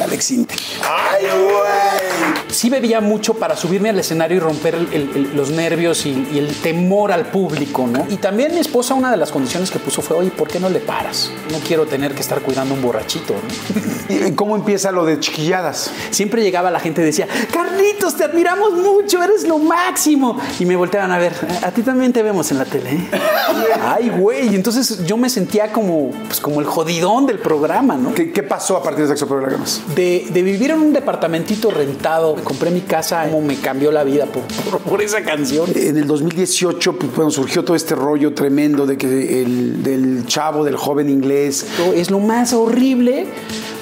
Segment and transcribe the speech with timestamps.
[0.00, 0.54] de Alex Inte.
[0.82, 2.50] ¡Ay, güey!
[2.50, 6.38] Sí bebía mucho para subirme al escenario y romper el- el- los nervios y, y
[6.38, 8.06] el temor al público, ¿no?
[8.08, 10.68] Y también mi esposa, una de las condiciones que puso fue, oye, ¿por qué no
[10.70, 11.30] le paras?
[11.52, 14.14] No quiero tener que estar cuidando un borrachito, ¿no?
[14.28, 15.90] ¿Y ¿Cómo empieza lo de chiquilladas?
[16.10, 20.38] Siempre llegaba la gente y decía, Carlitos, te admiramos mucho, eres lo máximo.
[20.58, 22.90] Y me volteaban a ver, a ti también te vemos en la tele.
[22.90, 23.10] ¿eh?".
[23.82, 24.54] Ay, güey.
[24.54, 28.14] Entonces yo me sentía como, pues, como el jodidón del programa, ¿no?
[28.14, 29.80] ¿Qué, qué pasó a partir de Sexo Programas?
[29.94, 34.26] De, de vivir en un departamentito rentado, compré mi casa, cómo me cambió la vida
[34.26, 35.68] por, por- por esa canción.
[35.74, 40.64] En el 2018, pues, bueno, surgió todo este rollo tremendo de que el, del chavo,
[40.64, 41.66] del joven inglés.
[41.94, 43.26] Es lo más horrible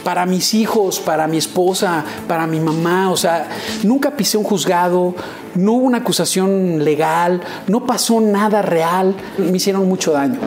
[0.05, 3.11] para mis hijos, para mi esposa, para mi mamá.
[3.11, 3.49] O sea,
[3.83, 5.15] nunca pisé un juzgado,
[5.57, 9.15] no hubo una acusación legal, no pasó nada real.
[9.37, 10.39] Me hicieron mucho daño.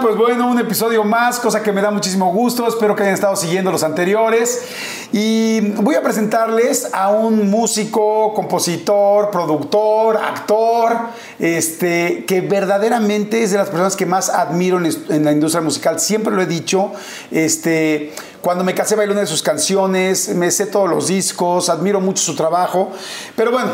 [0.00, 2.68] Pues bueno, un episodio más, cosa que me da muchísimo gusto.
[2.68, 5.01] Espero que hayan estado siguiendo los anteriores.
[5.12, 10.96] Y voy a presentarles a un músico, compositor, productor, actor,
[11.38, 16.00] este, que verdaderamente es de las personas que más admiro en, la industria musical.
[16.00, 16.92] Siempre lo he dicho.
[17.30, 22.00] Este, cuando me casé bailé una de sus canciones, me sé todos los discos, admiro
[22.00, 22.90] mucho su trabajo.
[23.36, 23.70] Pero bueno,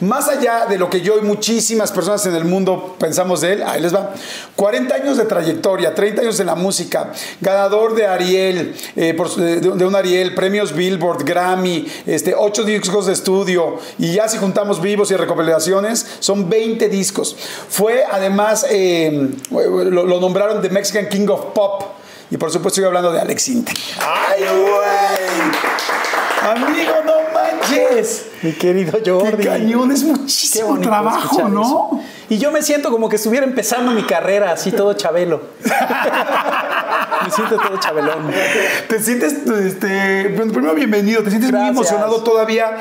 [0.00, 3.62] más allá de lo que yo y muchísimas personas en el mundo pensamos de él,
[3.62, 4.12] ahí les va.
[4.56, 9.86] 40 años de trayectoria, 30 años en la música, ganador de Ariel, eh, de, de
[9.86, 15.10] un Ariel, premios Billboard, Grammy, este, 8 discos de estudio, y ya si juntamos vivos
[15.10, 17.36] y recopilaciones, son 20 discos.
[17.68, 21.84] Fue además, eh, lo, lo nombraron The Mexican King of Pop.
[22.30, 23.76] Y por supuesto estoy hablando de Alex Intec.
[24.00, 25.30] ¡Ay, güey!
[26.54, 28.26] Amigo, no manches.
[28.42, 31.62] Mi querido Qué cañón, es muchísimo trabajo, ¿no?
[31.62, 32.00] eso.
[32.30, 35.42] Y yo me siento como que estuviera empezando mi carrera, así todo chabelo.
[37.24, 38.30] me siento todo chabelón.
[38.88, 41.72] ¿Te sientes, este, primero bienvenido, ¿te sientes Gracias.
[41.72, 42.76] muy emocionado todavía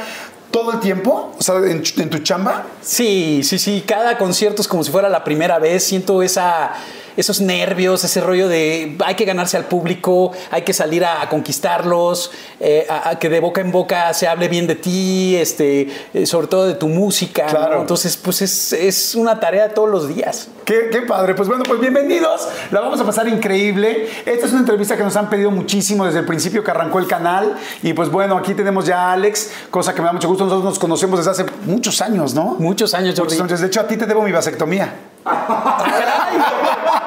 [0.52, 1.36] todo el tiempo?
[1.38, 2.66] O sea, en, en tu chamba.
[2.82, 3.84] Sí, sí, sí.
[3.86, 5.84] Cada concierto es como si fuera la primera vez.
[5.84, 6.72] Siento esa,
[7.20, 11.28] esos nervios, ese rollo de hay que ganarse al público, hay que salir a, a
[11.30, 12.32] conquistarlos,
[12.62, 16.26] eh, a, a que de boca en boca se hable bien de ti, este, eh,
[16.26, 17.44] sobre todo de tu música.
[17.48, 17.50] ¿no?
[17.50, 17.82] Claro.
[17.82, 20.48] Entonces, pues es, es una tarea todos los días.
[20.64, 21.36] Qué, qué padre.
[21.36, 22.48] Pues bueno, pues bienvenidos.
[22.72, 24.08] La vamos a pasar increíble.
[24.26, 27.08] Esta es una entrevista que nos han pedido muchísimo desde el principio que arrancó el
[27.08, 27.58] canal.
[27.84, 30.46] Y pues bueno, aquí tenemos ya a Alex, cosa que me da mucho gusto.
[30.46, 32.56] Nosotros nos conocemos desde hace muchos años, ¿no?
[32.60, 33.36] Muchos años, Jordi.
[33.36, 33.60] Muchos años.
[33.60, 34.94] De hecho, a ti te debo mi vasectomía.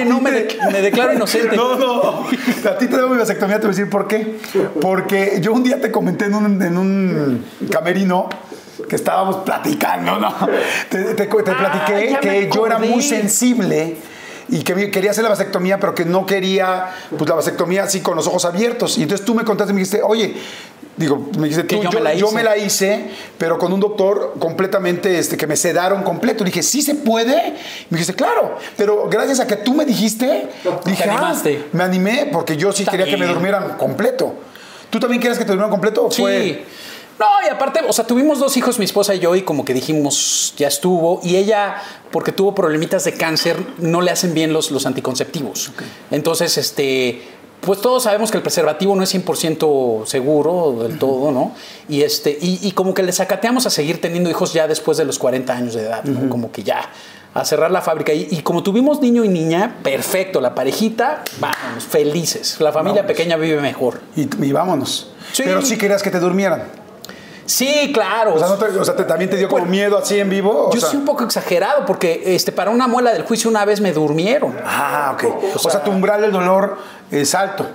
[0.00, 1.56] Oye, no, me, de- me declaro inocente.
[1.56, 2.26] No, no.
[2.68, 4.38] A ti te debo mi vasectomía, te voy a decir por qué.
[4.80, 8.28] Porque yo un día te comenté en un, en un camerino
[8.88, 10.34] que estábamos platicando, ¿no?
[10.88, 13.96] Te, te- te platiqué Ah, me que yo era muy sensible
[14.48, 18.16] y que quería hacer la vasectomía, pero que no quería pues, la vasectomía así con
[18.16, 18.98] los ojos abiertos.
[18.98, 20.34] Y entonces tú me contaste y me dijiste, oye,
[21.00, 22.34] digo, me dijiste tú, yo yo, me la yo hice.
[22.36, 23.04] me la hice,
[23.38, 26.44] pero con un doctor completamente, este, que me sedaron completo.
[26.44, 27.34] dije, ¿sí se puede?
[27.88, 30.48] Me dijiste, claro, pero gracias a que tú me dijiste,
[30.84, 31.34] dije, ah,
[31.72, 34.34] me animé porque yo sí Está quería que me durmieran completo.
[34.90, 36.06] ¿Tú también quieres que te durmieran completo?
[36.06, 36.20] o Sí.
[36.22, 36.64] fue-
[37.18, 39.74] No, y aparte, o sea, tuvimos dos hijos, mi esposa y yo, y como que
[39.74, 41.20] dijimos, ya estuvo.
[41.22, 41.76] Y ella,
[42.10, 45.70] porque tuvo problemitas de cáncer, no le hacen bien los, los anticonceptivos.
[46.10, 47.22] Entonces, este,
[47.60, 51.52] pues todos sabemos que el preservativo no es 100% seguro del todo, ¿no?
[51.88, 55.04] Y, este, y, y como que le sacateamos a seguir teniendo hijos ya después de
[55.04, 56.28] los 40 años de edad, ¿no?
[56.30, 56.88] Como que ya
[57.34, 58.12] a cerrar la fábrica.
[58.12, 62.56] Y, y como tuvimos niño y niña, perfecto, la parejita, vamos, felices.
[62.60, 63.16] La familia Vámonos.
[63.16, 64.00] pequeña vive mejor.
[64.16, 65.10] Y, y vámonos.
[65.32, 65.42] Sí.
[65.44, 66.64] Pero sí querías que te durmieran.
[67.46, 68.34] Sí, claro.
[68.34, 70.28] O sea, no te- o sea, te- también te dio como Bueno, miedo así en
[70.30, 70.68] vivo.
[70.68, 73.64] O Yo sea- soy un poco exagerado porque este, para una muela del juicio una
[73.64, 74.56] vez me durmieron.
[74.64, 75.24] Ah, ok.
[75.56, 76.76] O sea, tu umbral del dolor
[77.10, 77.66] es alto.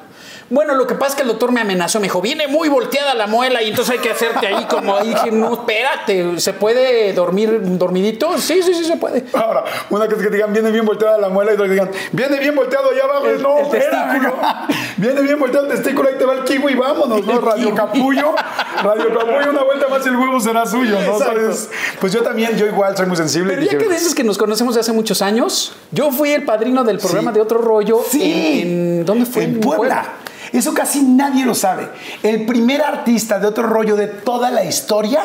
[0.48, 3.16] Bueno, lo que pasa es que el doctor me amenazó, me dijo, viene muy volteada
[3.16, 5.10] la muela y entonces hay que hacerte ahí como ahí.
[5.10, 8.38] Dije, no, espérate, ¿se puede dormir dormidito?
[8.38, 9.26] Sí, sí, sí, se puede.
[9.34, 12.38] Ahora, una que te digan, viene bien volteada la muela y otra que digan, viene
[12.40, 13.26] bien volteado allá abajo.
[13.26, 14.36] El- no, el testículo.
[14.98, 17.42] viene bien volteado el testículo, ahí te va el kiwi y vámonos, ¿no?
[17.42, 17.74] Radio.
[17.74, 18.36] Capullo,
[18.84, 21.18] Radio Capullo, una vuelta más y el huevo será suyo, ¿no?
[21.18, 23.54] Entonces, pues yo también, yo igual soy muy sensible.
[23.54, 26.30] Pero y ya dije, que dices que nos conocemos de hace muchos años, yo fui
[26.34, 27.36] el padrino del programa Sí.
[27.36, 28.02] de otro rollo.
[28.08, 28.62] Sí.
[28.62, 29.44] En, ¿Dónde fue?
[29.46, 30.06] En Puebla.
[30.54, 31.90] Eso casi nadie lo sabe.
[32.24, 35.22] El primer artista de otro rollo de toda la historia,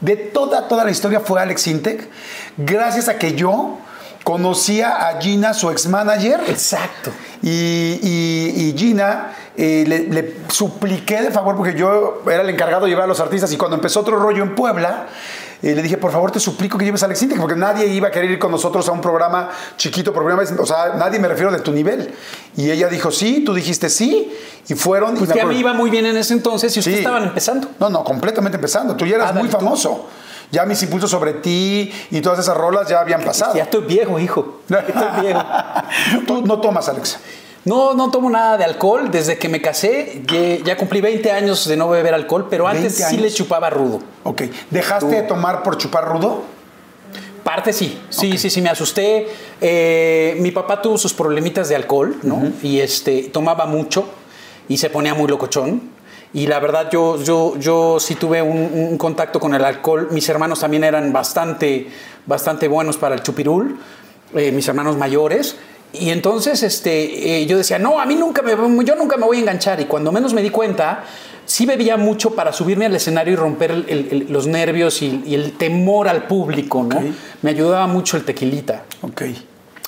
[0.00, 2.08] de toda, toda la historia fue Alex Intec,
[2.56, 3.78] gracias a que yo
[4.24, 6.40] conocía a Gina, su ex manager.
[6.48, 7.10] Exacto.
[7.42, 7.48] Y,
[8.02, 12.90] y- y Gina eh, le, le supliqué de favor, porque yo era el encargado de
[12.90, 15.06] llevar a los artistas, y cuando empezó otro rollo en Puebla,
[15.60, 18.08] Y le dije, por favor, te suplico que lleves a Alex Intec, porque nadie iba
[18.08, 20.52] a querer ir con nosotros a un programa chiquito, vez.
[20.56, 22.14] O sea, nadie me refiero de tu nivel.
[22.56, 24.32] Y ella dijo, sí, tú dijiste sí,
[24.68, 25.16] y fueron.
[25.16, 27.02] Pues y ya me iba muy bien en ese entonces y ustedes Sí.
[27.02, 27.68] estaban empezando.
[27.80, 28.94] No, no, completamente empezando.
[28.94, 30.06] Tú ya eras Ándale, muy famoso.
[30.50, 33.54] Ya mis impulsos sobre ti y todas esas rolas ya habían pasado.
[33.54, 34.60] Ya estoy viejo, hijo.
[34.68, 35.42] Ya estoy viejo.
[36.26, 37.18] Tú no tomas, Alex.
[37.68, 39.10] No, no tomo nada de alcohol.
[39.10, 42.98] Desde que me casé, ya, ya cumplí 20 años de no beber alcohol, pero antes
[42.98, 44.00] 20 sí le chupaba rudo.
[44.24, 44.42] Ok.
[44.70, 46.42] ¿Dejaste de tomar por chupar rudo?
[47.44, 49.28] Parte sí, sí, sí, sí, me asusté.
[49.60, 52.52] Eh, mi papá tuvo sus problemitas de alcohol, ¿no?
[52.62, 54.08] Y este, tomaba mucho
[54.68, 55.98] y se ponía muy locochón.
[56.32, 60.08] Y la verdad, yo, yo, yo sí tuve un, un contacto con el alcohol.
[60.10, 61.88] Mis hermanos también eran bastante,
[62.26, 63.78] bastante buenos para el chupirul,
[64.34, 65.56] eh, mis hermanos mayores.
[65.92, 68.50] Y entonces este, eh, yo decía, no, a mí nunca me,
[68.84, 69.80] yo nunca me voy a enganchar.
[69.80, 71.04] Y cuando menos me di cuenta,
[71.46, 75.22] sí bebía mucho para subirme al escenario y romper el- el- el- los nervios y,
[75.26, 77.00] y el temor al público, ¿no?
[77.42, 78.84] Me ayudaba mucho el tequilita.
[79.02, 79.22] Ok.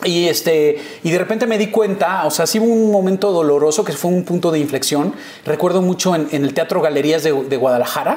[0.06, 3.84] Y, este, y de repente me di cuenta, o sea, sí hubo un momento doloroso
[3.84, 5.12] que fue un punto de inflexión.
[5.44, 8.16] Recuerdo mucho en, en el Teatro Galerías de, de Guadalajara,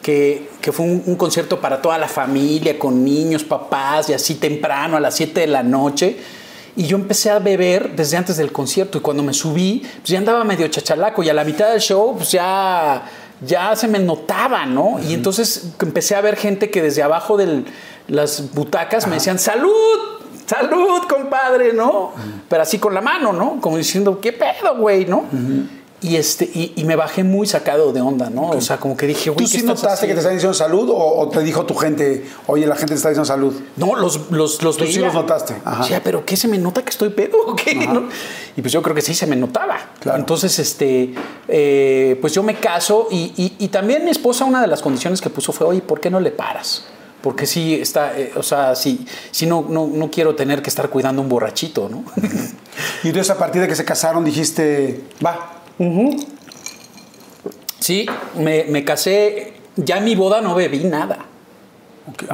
[0.00, 4.36] que, que fue un, un concierto para toda la familia, con niños, papás, y así
[4.36, 6.16] temprano, a las 7 de la noche.
[6.80, 8.96] Y yo empecé a beber desde antes del concierto.
[8.96, 11.22] Y cuando me subí, pues ya andaba medio chachalaco.
[11.22, 13.02] Y a la mitad del show, pues ya,
[13.42, 14.98] ya se me notaba, ¿no?
[14.98, 17.64] Y entonces empecé a ver gente que desde abajo de
[18.08, 20.22] las butacas me decían, ¡Salud!
[20.46, 21.74] ¡Salud, compadre!
[21.74, 22.12] ¿No?
[22.48, 23.60] Pero así con la mano, ¿no?
[23.60, 25.04] Como diciendo, ¿qué pedo, güey?
[25.04, 25.26] ¿No?
[26.02, 28.48] Y, este, y, y me bajé muy sacado de onda, ¿no?
[28.50, 30.54] O sea, como que dije, ¿Tú güey, sí ¿qué estás notaste que te están diciendo
[30.54, 33.54] salud o, o te dijo tu gente, oye, la gente te está diciendo salud?
[33.76, 35.82] No, los, los, los Tú sí los notaste, ajá.
[35.82, 37.74] O sea, pero ¿qué se me nota que estoy pedo o qué?
[37.74, 38.08] ¿No?
[38.56, 39.76] Y pues yo creo que sí se me notaba.
[40.00, 40.18] Claro.
[40.18, 41.12] Entonces, este,
[41.48, 45.20] eh, pues yo me caso y, y- y también mi esposa, una de las condiciones
[45.20, 46.84] que puso fue, oye, ¿por qué no le paras?
[47.20, 50.88] Porque sí está, eh, o sea, sí, sí no, no, no quiero tener que estar
[50.88, 52.04] cuidando un borrachito, ¿no?
[53.04, 55.56] Y entonces a partir de que se casaron dijiste, va.
[57.78, 58.06] Sí,
[58.36, 61.18] me, me casé, ya en mi boda no bebí nada.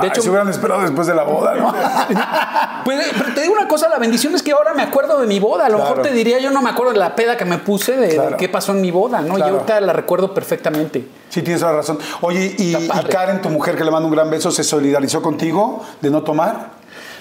[0.01, 1.73] De hecho- se hubieran esperado después de la boda, ¿no?
[2.85, 5.41] Pues, pero te digo una cosa, la bendición es que ahora me acuerdo de mi
[5.41, 5.67] boda.
[5.67, 5.91] A lo Claro.
[5.97, 8.49] mejor te diría, yo no me acuerdo de la peda que me puse, de, qué
[8.49, 9.35] pasó en mi boda, ¿no?
[9.35, 9.53] Claro.
[9.53, 11.05] Y ahorita la recuerdo perfectamente.
[11.29, 11.99] Sí, tienes la razón.
[12.21, 15.85] Oye, y, y Karen, tu mujer que le manda un gran beso, ¿se solidarizó contigo
[16.01, 16.71] de no tomar?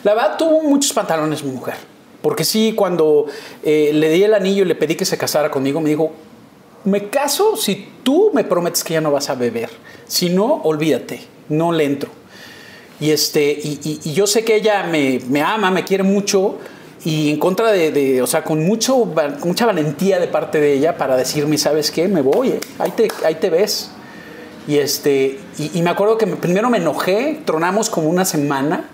[0.03, 1.75] La verdad, tuvo muchos pantalones mi mujer.
[2.25, 3.27] Porque sí, cuando
[3.63, 6.11] eh, le di el anillo y le pedí que se casara conmigo, me dijo,
[6.83, 9.69] me caso si tú me prometes que ya no vas a beber.
[10.07, 12.09] Si no, olvídate, no le entro.
[12.99, 16.55] Y, este, y, y- y yo sé que ella me, me ama, me quiere mucho
[17.03, 19.05] y en contra de, de- o sea, con mucho,
[19.43, 22.07] mucha valentía de parte de ella para decirme, ¿sabes qué?
[22.07, 23.91] Me voy, eh, ahí, te, ahí te ves.
[24.67, 28.89] Y, este, y, y me acuerdo que me- primero me enojé, tronamos como una semana,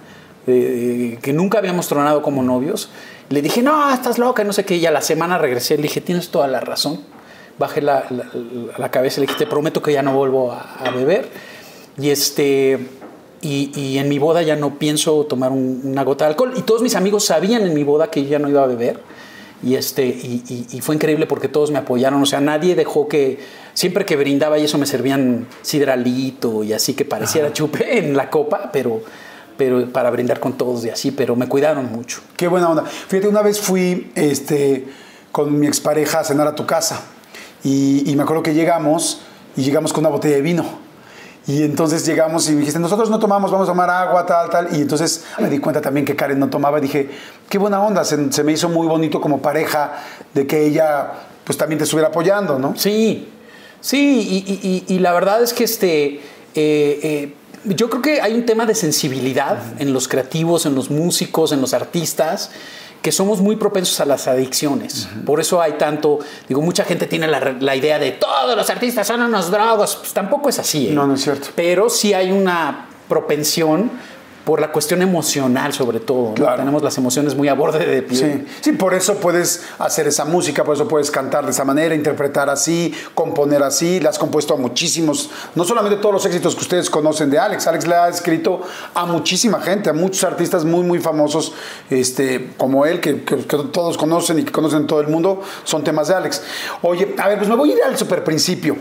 [0.48, 2.90] eh, que nunca habíamos tronado como novios.
[3.32, 4.76] Le dije, no, estás loca, no sé qué.
[4.76, 7.00] Y a la semana regresé, le dije, tienes toda la razón.
[7.58, 8.06] Bajé la,
[8.78, 11.30] la- cabeza y le dije, te prometo que ya no vuelvo a, a beber.
[11.98, 12.80] Y, este,
[13.42, 16.54] y, y en mi boda ya no pienso tomar un- una gota de alcohol.
[16.56, 19.00] Y todos mis amigos sabían en mi boda que yo ya no iba a beber.
[19.64, 22.22] Y, este, y, y- y fue increíble porque todos me apoyaron.
[22.22, 23.62] O sea, nadie dejó que.
[23.74, 28.30] Siempre que brindaba y eso me servían sidralito y así que pareciera chupe en la
[28.30, 29.02] copa, pero,
[29.58, 31.12] pero para brindar con todos y así.
[31.12, 32.22] Pero me cuidaron mucho.
[32.38, 32.84] Qué buena onda.
[32.86, 34.88] Fíjate, una vez fui este,
[35.32, 37.02] con mi expareja a cenar a tu casa
[37.64, 39.22] y, y me acuerdo que llegamos
[39.56, 40.66] y llegamos con una botella de vino.
[41.48, 44.68] Y entonces llegamos y me dijiste, nosotros no tomamos, vamos a tomar agua, tal, tal.
[44.78, 47.10] Y entonces me di cuenta también que Karen no tomaba y dije,
[47.50, 49.92] qué buena onda, se, se me hizo muy bonito como pareja
[50.36, 51.12] de que ella
[51.44, 52.76] pues también te estuviera apoyando, ¿no?
[52.78, 53.28] Sí,
[53.82, 56.22] sí, y, y- y- y la verdad es que este, eh,
[56.54, 61.52] eh, yo creo que hay un tema de sensibilidad en los creativos, en los músicos,
[61.52, 62.52] en los artistas,
[63.02, 65.08] que somos muy propensos a las adicciones.
[65.26, 69.08] Por eso hay tanto, digo, mucha gente tiene la, la idea de todos los artistas
[69.08, 69.96] son unos drogos.
[69.96, 70.90] Pues tampoco es así.
[70.90, 70.92] ¿eh?
[70.92, 71.50] No, no es cierto.
[71.56, 73.92] Pero sí hay una propensión
[74.46, 76.34] por la cuestión emocional sobre todo.
[76.58, 78.46] Tenemos las emociones muy a borde de piel.
[78.48, 81.94] Sí, sí, por eso puedes hacer esa música, por eso puedes cantar de esa manera,
[81.94, 84.00] interpretar así, componer así.
[84.00, 87.68] Le has compuesto a muchísimos, no solamente todos los éxitos que ustedes conocen de Alex.
[87.68, 88.62] Alex le ha escrito
[88.94, 91.54] a muchísima gente, a muchos artistas muy, muy famosos
[91.90, 95.42] este, como él, que, que- que todos conocen y que conocen en todo el mundo,
[95.64, 96.42] son temas de Alex.
[96.82, 98.76] Oye, a ver, pues me voy a ir al super principio.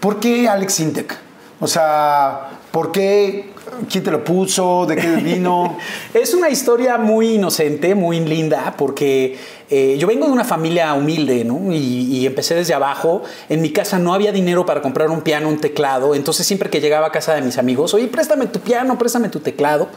[0.00, 1.14] ¿Por qué Alex Intec?
[1.60, 3.53] O sea, ¿por qué?
[3.90, 4.86] ¿Quién te lo puso?
[4.86, 5.76] ¿De qué vino?
[6.14, 9.36] Es una historia muy inocente, muy linda, porque
[9.70, 11.72] eh, yo vengo de una familia humilde, ¿no?
[11.72, 13.22] Y, empecé desde abajo.
[13.48, 16.14] En mi casa no había dinero para comprar un piano, un teclado.
[16.14, 19.40] Entonces siempre que llegaba a casa de mis amigos, oye, préstame tu piano, préstame tu
[19.40, 19.88] teclado.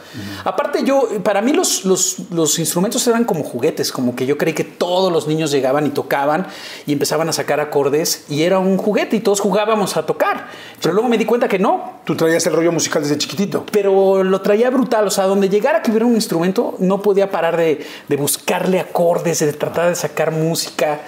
[0.44, 4.64] Aparte yo, para mí los, los, instrumentos eran como juguetes, como que yo creí que
[4.64, 6.46] todos los niños llegaban y tocaban
[6.86, 10.48] y empezaban a sacar acordes y era un juguete y todos jugábamos a tocar.
[10.80, 11.98] Pero luego me di cuenta que no.
[12.04, 13.64] Tú traías el rollo musical desde chiquitito.
[13.72, 17.56] Pero lo traía brutal, o sea, donde llegara que hubiera un instrumento, no podía parar
[17.56, 21.00] de, de buscarle acordes, de tratar de sacar música.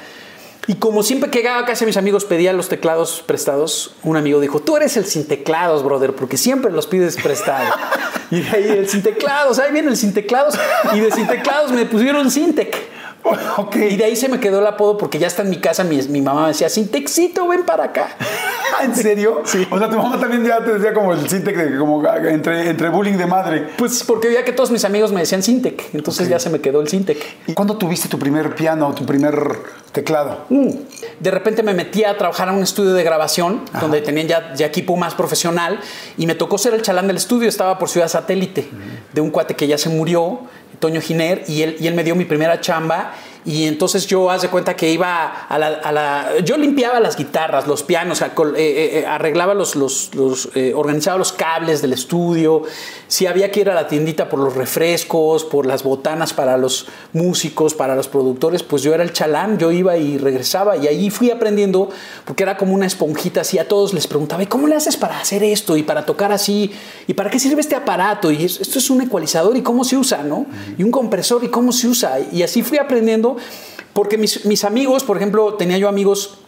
[0.67, 4.41] Y como siempre que llegaba casi a mis amigos pedía los teclados prestados, un amigo
[4.41, 7.75] dijo, tú eres el sin teclados, brother, porque siempre los pides prestados.
[8.31, 10.55] y de ahí el sin teclados, ahí viene el sin teclados.
[10.93, 12.77] Y de sin teclados me pusieron Sintec.
[13.75, 16.01] Y de ahí se me quedó el apodo porque ya está en mi casa, mi,
[16.03, 18.09] mi mamá me decía, Sintexito, ven para acá.
[18.83, 19.43] ¿En serio?
[19.45, 19.67] Sí.
[19.71, 23.17] O sea, tu mamá también ya te decía como el Sintec, como entre, entre bullying
[23.17, 23.69] de madre.
[23.77, 26.81] Pues porque veía que todos mis amigos me decían Sintec, entonces ya se me quedó
[26.81, 27.19] el Sintec.
[27.47, 29.35] ¿Y cuándo tuviste tu primer piano, tu primer
[29.93, 30.45] teclado?
[30.49, 30.71] Mm.
[31.19, 34.67] De repente me metí a trabajar a un estudio de grabación donde tenían ya, ya,
[34.67, 35.81] equipo más profesional
[36.17, 38.69] y me tocó ser el chalán del estudio, estaba por Ciudad Satélite,
[39.13, 40.41] de un cuate que ya se murió
[40.81, 43.13] Toño Giner, y él, y él me dio mi primera chamba
[43.45, 48.21] y entonces yo haz cuenta que iba a la, Yo limpiaba las guitarras, los pianos,
[48.21, 49.75] eh, eh, eh, arreglaba los...
[49.77, 50.11] los,
[50.75, 52.63] organizaba los cables del estudio.
[53.09, 56.87] Si había que ir a la tiendita por los refrescos, por las botanas para los
[57.13, 60.77] músicos, para los productores, pues yo era el chalán, yo iba y regresaba.
[60.77, 61.89] Y ahí fui aprendiendo,
[62.25, 63.59] porque era como una esponjita así.
[63.59, 65.77] A todos les preguntaba, ¿y cómo le haces para hacer esto?
[65.77, 66.71] Y para tocar así.
[67.07, 68.31] ¿Y para qué sirve este aparato?
[68.31, 70.47] Y esto es un ecualizador y cómo se usa, ¿no?
[70.77, 72.19] Y un compresor y cómo se usa.
[72.33, 73.30] Y así fui aprendiendo
[73.93, 76.39] porque mis, amigos, por ejemplo, tenía yo amigos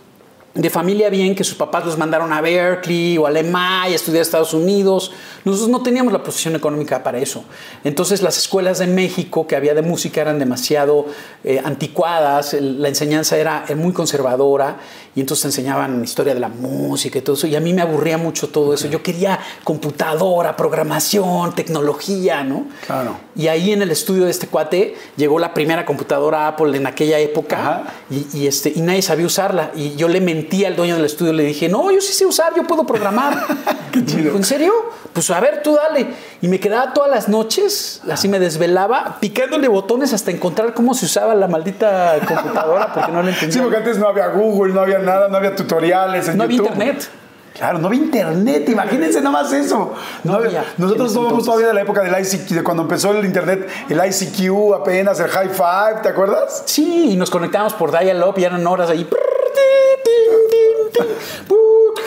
[0.55, 4.19] de familia bien que sus papás los mandaron a Berkeley o a Alemania a estudiar
[4.19, 5.11] a Estados Unidos.
[5.45, 7.45] Nosotros no teníamos la posición económica para eso.
[7.85, 11.07] Entonces las escuelas de México que había de música eran demasiado
[11.43, 14.77] eh, anticuadas, la enseñanza era, muy conservadora
[15.15, 17.47] y entonces enseñaban historia de la música y todo eso.
[17.47, 18.89] Y a mí me aburría mucho todo eso.
[18.89, 22.67] Yo quería computadora, programación, tecnología, ¿no?
[22.87, 23.17] Claro.
[23.37, 27.19] Y ahí en el estudio de este cuate llegó la primera computadora Apple en aquella
[27.19, 29.71] época y, este, y nadie sabía usarla.
[29.75, 32.55] Y yo le mentí al dueño del estudio, le dije, no, yo sí sé usar,
[32.57, 33.47] yo puedo programar.
[33.93, 34.35] Qué chido.
[34.37, 34.73] ¿En serio?
[35.13, 36.07] Pues a ver, tú dale.
[36.41, 41.07] Y me quedaba todas las noches, así me desvelaba, picándole botones hasta encontrar cómo se
[41.07, 43.53] usaba la maldita computadora, porque no lo entendía.
[43.53, 46.29] Sí, porque antes no había Google, no había nada, no había tutoriales.
[46.29, 47.09] En no había internet.
[47.55, 49.93] Claro, no había internet, imagínense nada más eso.
[50.25, 53.69] No, había, nosotros somos todavía de la época del ICQ, de cuando empezó el internet,
[53.91, 56.63] el ICQ apenas, el High Five, ¿te acuerdas?
[56.65, 59.07] Sí, y nos conectábamos por dial-up y eran horas ahí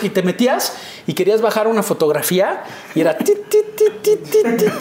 [0.02, 0.74] y te metías
[1.06, 2.62] y querías bajar una fotografía
[2.94, 3.16] y era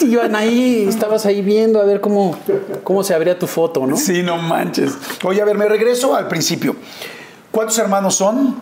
[0.01, 2.37] y iban ahí, estabas ahí viendo a ver cómo,
[2.83, 3.97] cómo se abría tu foto, ¿no?
[3.97, 4.97] Sí, no manches.
[5.23, 6.75] Oye, a ver, me regreso al principio.
[7.55, 8.53] ¿Cuántos hermanos son?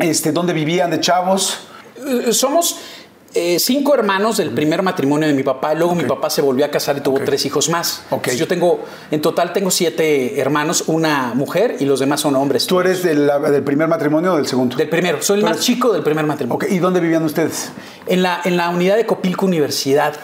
[0.00, 1.58] Este, ¿Dónde vivían de chavos?
[2.04, 2.76] Eh, somos
[3.34, 5.74] eh, cinco hermanos del primer matrimonio de mi papá.
[5.74, 8.02] Luego mi papá se volvió a casar y tuvo tres hijos más.
[8.36, 8.80] yo tengo,
[9.12, 12.66] en total tengo siete hermanos, una mujer y los demás son hombres.
[12.66, 13.30] ¿Tú eres del,
[13.64, 14.74] primer matrimonio o del segundo?
[14.74, 15.22] Del primero.
[15.22, 16.66] Soy el más chico del primer matrimonio.
[16.68, 17.70] ¿Y dónde vivían ustedes?
[18.08, 20.14] En la, en la unidad de Copilco Universidad,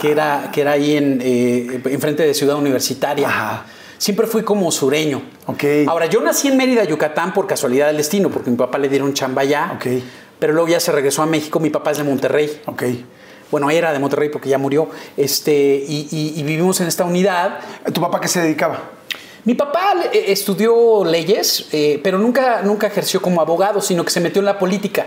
[0.00, 3.66] que, era, que era ahí en, eh, enfrente de Ciudad Universitaria.
[4.00, 5.22] Siempre fui como sureño.
[5.46, 5.86] Okay.
[5.86, 9.14] Ahora, yo nací en Mérida, Yucatán, por casualidad del destino, porque mi papá le dieron
[9.14, 9.74] chamba allá.
[9.76, 10.02] Okay
[10.40, 11.60] pero luego ya se regresó a México.
[11.60, 12.62] Mi papá es de Monterrey.
[12.66, 12.82] Ok.
[13.52, 14.88] Bueno, era de Monterrey porque ya murió.
[15.16, 15.52] Este,
[15.86, 17.60] y, vivimos en esta unidad.
[17.92, 18.90] ¿Tu papá qué se dedicaba?
[19.44, 24.20] Mi papá eh, estudió leyes, eh, pero nunca, nunca ejerció como abogado, sino que se
[24.20, 25.06] metió en la política.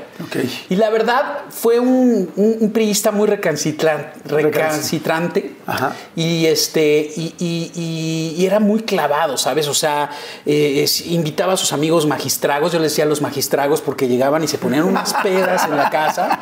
[0.70, 4.14] Y la verdad fue un, un, priista muy recalcitrante.
[6.16, 9.68] Y, este, y, era muy clavado, ¿sabes?
[9.68, 10.10] O sea,
[10.46, 14.48] eh, invitaba a sus amigos magistragos, yo les decía a los magistragos porque llegaban y
[14.48, 16.40] se ponían unas pedas en la casa.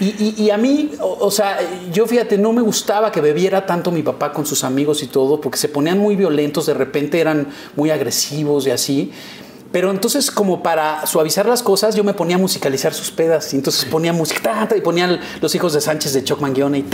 [0.00, 1.58] Y, a mí, o, sea,
[1.92, 5.40] yo fíjate, no me gustaba que bebiera tanto mi papá con sus amigos y todo,
[5.40, 9.12] porque se ponían muy violentos de repente eran muy agresivos y así.
[9.72, 13.52] Pero entonces, como para suavizar las cosas, yo me ponía a musicalizar sus pedas.
[13.52, 16.86] Y entonces ponía música y ponían los hijos de Sánchez de Choc Manguione y,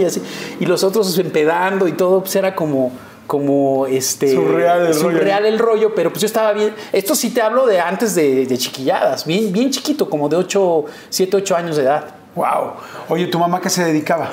[0.00, 0.22] y así.
[0.58, 2.90] Y los otros empedando y todo, pues era como,
[3.26, 5.52] como este surreal el, surreal rollo.
[5.52, 6.74] el rollo, pero pues yo estaba bien.
[6.92, 10.84] Esto sí te hablo de antes de, de, chiquilladas, bien, bien chiquito, como de 8,
[11.08, 12.04] 7, 8 años de edad.
[12.34, 12.72] Wow.
[13.10, 14.30] Oye, ¿tu mamá qué se dedicaba?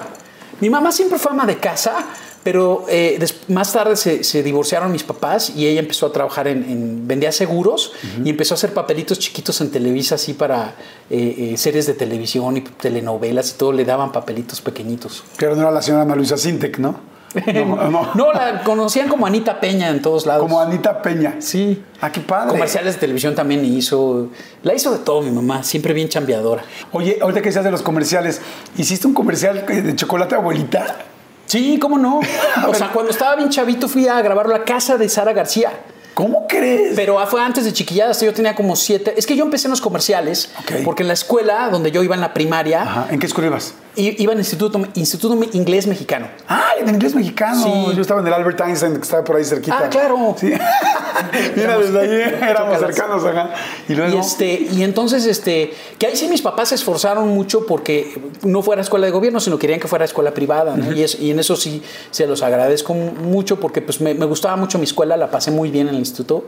[0.62, 2.06] Mi mamá siempre fue ama de casa
[2.50, 7.32] pero eh, más tarde se, divorciaron mis papás y ella empezó a trabajar en, vendía
[7.32, 7.94] seguros
[8.26, 10.74] y empezó a hacer papelitos chiquitos en Televisa así para
[11.12, 15.24] eh, eh, series de televisión y telenovelas y todo le daban papelitos pequeñitos.
[15.38, 17.00] Pero no era la señora Ana Luisa Sintec, ¿no?
[17.54, 18.10] No, no.
[18.16, 20.42] No, la conocían como Anita Peña en todos lados.
[20.42, 21.36] Como Anita Peña.
[21.38, 21.84] Sí.
[22.02, 22.50] Ah, qué padre.
[22.50, 24.30] Comerciales de televisión también hizo.
[24.64, 26.64] La hizo de todo mi mamá, siempre bien chambeadora.
[26.94, 28.42] Oye, ahorita que decías de los comerciales,
[28.76, 31.06] ¿hiciste un comercial de chocolate abuelita?
[31.50, 32.20] Sí, ¿cómo no?
[32.68, 35.72] O sea, cuando estaba bien chavito fui a grabar la casa de Sara García.
[36.14, 36.94] ¿Cómo crees?
[36.96, 39.14] Pero fue antes de chiquilladas, yo tenía como siete.
[39.18, 40.84] Es que yo empecé en los comerciales, Ok.
[40.84, 43.08] porque en la escuela donde yo iba en la primaria, Ajá.
[43.10, 43.74] ¿En qué escuela ibas?
[44.04, 46.28] Iba en Instituto, Instituto Inglés Mexicano.
[46.48, 47.62] Ah, en inglés mexicano.
[47.64, 47.96] Sí.
[47.96, 49.78] Yo estaba en el Albert Einstein, que estaba por ahí cerquita.
[49.86, 50.36] Ah, claro.
[50.40, 50.48] Sí.
[51.56, 53.52] Mira, desde ahí éramos cercanos, ajá.
[53.88, 54.16] Y luego.
[54.16, 58.62] Y, este, y entonces, este, que ahí sí mis papás se esforzaron mucho porque no
[58.62, 60.76] fuera escuela de gobierno, sino querían que fuera escuela privada.
[60.78, 60.92] ¿no?
[60.94, 64.56] y, es- y en eso sí se los agradezco mucho porque pues, me, me gustaba
[64.56, 66.46] mucho mi escuela, la pasé muy bien en el instituto.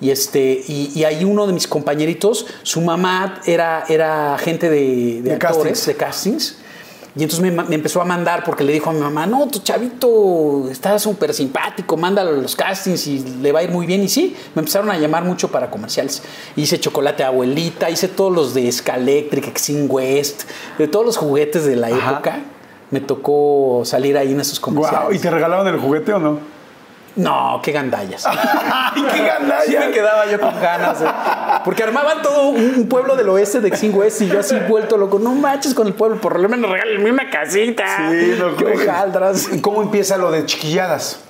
[0.00, 4.76] Y, este, y, y ahí uno de mis compañeritos, su mamá era, era agente de,
[4.76, 5.86] de, De actores, castings.
[5.86, 6.56] de castings.
[7.16, 9.58] Y entonces me, me empezó a mandar porque le dijo a mi mamá, no, tu
[9.58, 14.02] chavito está súper simpático, mándalo a los castings y le va a ir muy bien.
[14.02, 16.22] Y sí, me empezaron a llamar mucho para comerciales.
[16.54, 20.42] Hice chocolate abuelita, hice todos los de Scalectric, Exin West,
[20.78, 22.12] de todos los juguetes de la Ajá.
[22.12, 22.40] época.
[22.90, 25.06] Me tocó salir ahí en esos comerciales.
[25.08, 26.59] Wow, ¿y te regalaron el juguete o no?
[27.16, 28.24] No, qué gandallas.
[28.26, 29.80] ¡Ay, qué Sí gandalla!
[29.86, 31.00] me quedaba yo con ganas.
[31.02, 31.06] ¿eh?
[31.64, 35.18] Porque armaban todo un pueblo del oeste de Exin West y yo así vuelto loco.
[35.18, 38.10] No manches con el pueblo, por lo menos regálenme una casita.
[38.10, 39.48] Sí, no qué hojaldras.
[39.52, 41.20] ¿Y cómo empieza lo de chiquilladas?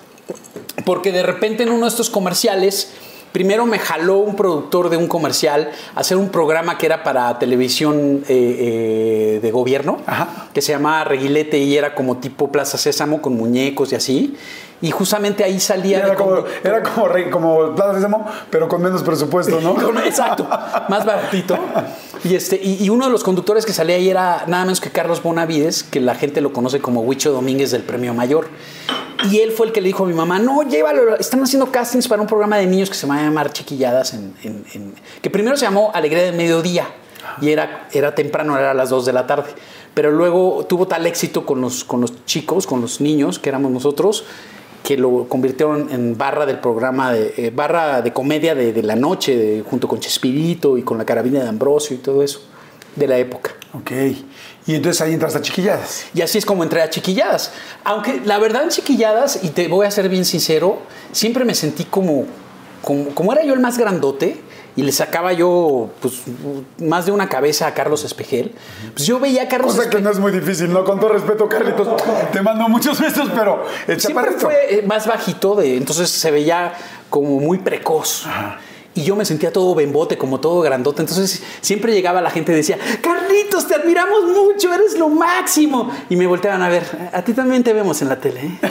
[0.84, 2.92] Porque de repente en uno de estos comerciales,
[3.32, 7.38] primero me jaló un productor de un comercial a hacer un programa que era para
[7.38, 10.48] televisión eh, eh, de gobierno, Ajá.
[10.52, 14.36] que se llamaba Reguilete y era como tipo Plaza Sésamo con muñecos y así.
[14.82, 15.98] Y justamente ahí salía...
[15.98, 19.76] Era de como, era como, rey- como Plaza Sésamo, pero con menos presupuesto, ¿no?
[20.04, 20.46] Exacto,
[20.88, 21.56] más baratito.
[22.22, 24.90] Y, este, y, y uno de los conductores que salía ahí era nada menos que
[24.90, 28.46] Carlos Bonavides, que la gente lo conoce como Huicho Domínguez del Premio Mayor.
[29.30, 32.08] Y él fue el que le dijo a mi mamá, no, llévalo, están haciendo castings
[32.08, 35.30] para un programa de niños que se va a llamar Chiquilladas, en, en- en- que
[35.30, 36.88] primero se llamó Alegría del Mediodía,
[37.40, 39.48] y era, era temprano, era a las 2 de la tarde.
[39.94, 43.70] Pero luego tuvo tal éxito con los, con los chicos, con los niños, que éramos
[43.72, 44.24] nosotros,
[44.90, 48.96] que lo convirtieron en barra del programa, de, eh, barra de comedia de, de la
[48.96, 52.40] noche, de- junto con Chespirito y con la carabina de Ambrosio y todo eso,
[52.96, 53.52] de la época.
[53.72, 53.92] Ok.
[54.66, 56.06] Y entonces ahí entras a chiquilladas.
[56.12, 57.52] Y así es como entré a Chiquilladas.
[57.84, 60.78] Aunque la verdad en Chiquilladas, y te voy a ser bien sincero,
[61.12, 62.24] siempre me sentí como,
[62.82, 64.40] como, como era yo el más grandote
[64.76, 66.22] y le sacaba yo pues,
[66.78, 68.52] más de una cabeza a Carlos Espejel,
[68.94, 70.04] pues yo veía a Carlos Cosa que Espejel.
[70.04, 70.84] no es muy difícil, ¿no?
[70.84, 71.88] Con todo respeto, Carlitos,
[72.32, 74.40] te mando muchos besos, pero el Siempre chaparrito.
[74.46, 76.72] fue eh, más bajito, de, entonces se veía
[77.08, 78.26] como muy precoz.
[79.00, 81.00] Y yo me sentía todo bembote, como todo grandote.
[81.00, 85.90] Entonces siempre llegaba la gente y decía, Carlitos, te admiramos mucho, eres lo máximo.
[86.10, 86.84] Y me volteaban a ver,
[87.14, 88.40] a ti también te vemos en la tele.
[88.40, 88.58] ¿eh?".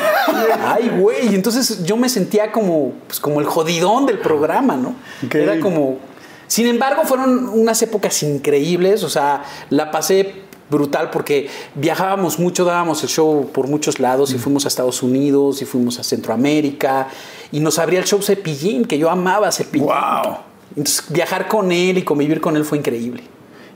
[0.64, 1.34] Ay, güey.
[1.34, 4.94] Entonces yo me sentía como, pues, como el jodidón del programa, ¿no?
[5.34, 5.98] Era como...
[6.46, 9.04] Sin embargo, fueron unas épocas increíbles.
[9.04, 14.38] O sea, la pasé brutal porque viajábamos mucho, dábamos el show por muchos lados y
[14.38, 17.08] fuimos a Estados Unidos y fuimos a Centroamérica
[17.52, 19.88] y nos abría el show Cepillín, que yo amaba Cepillín.
[19.88, 20.38] Wow.
[20.76, 23.24] Entonces, viajar con él y convivir con él fue increíble.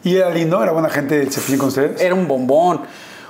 [0.03, 1.99] Y era lindo, era buena gente el cepillín con ustedes.
[2.01, 2.81] Era un bombón.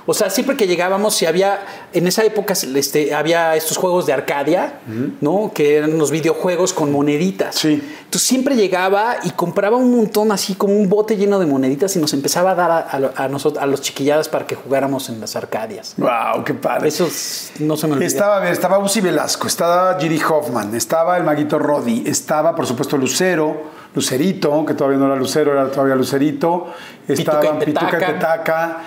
[0.06, 1.60] O sea, siempre que llegábamos, si había,
[1.94, 4.74] en esa época este, había estos juegos de Arcadia,
[5.22, 5.50] ¿no?
[5.54, 7.54] Que eran los videojuegos con moneditas.
[7.54, 7.82] Sí.
[8.04, 11.98] Entonces siempre llegaba y compraba un montón, así como un bote lleno de moneditas y
[12.00, 15.20] nos empezaba a dar a, a, a nosotros, a los chiquilladas para que jugáramos en
[15.20, 15.94] las Arcadias.
[15.96, 16.88] Wow, qué padre.
[16.88, 18.06] Eso es- no se me olvida.
[18.06, 22.66] Estaba, a ver, estaba Uzi Velasco, estaba Giri Hoffman, estaba el Maguito Roddy, estaba, por
[22.66, 23.62] supuesto, Lucero,
[23.94, 26.66] Lucerito, que todavía no era Lucero, era todavía Lucerito,
[27.08, 28.78] estaban y Pituca y Petaca.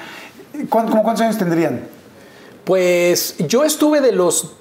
[0.57, 0.69] Petaca.
[0.69, 1.87] ¿Cuán- ¿Cómo cuántos años tendrían?
[2.65, 4.51] Pues yo estuve de los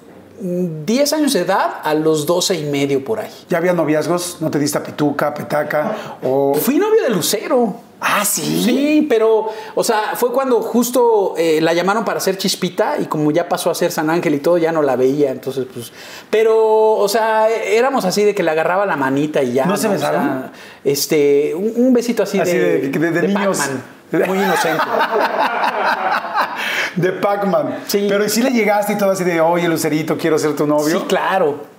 [0.41, 3.31] mm, 10 años de edad a los 12 y medio por ahí.
[3.49, 4.37] ¿Ya había noviazgos?
[4.39, 6.17] ¿No te diste a Pituca, Petaca?
[6.23, 6.53] O...
[6.55, 7.81] Fui novio de Lucero.
[7.99, 8.61] Ah, sí.
[8.63, 13.31] Sí, pero, o sea, fue cuando justo eh, la llamaron para hacer Chispita y como
[13.31, 15.91] ya pasó a ser San Ángel y todo, ya no la veía, entonces, pues.
[16.29, 19.65] Pero, o sea, éramos así de que le agarraba la manita y ya.
[19.65, 20.21] ¿No se O besaron?
[20.21, 20.51] sea,
[20.83, 23.59] este, un, un besito así, Así de, de- de- de niños.
[24.11, 24.83] Muy inocente.
[26.95, 27.79] De Pac-Man.
[27.87, 28.07] Sí.
[28.09, 30.99] Pero ¿y si le llegaste y todo así de, oye, Lucerito, quiero ser tu novio?
[30.99, 31.76] Sí, claro.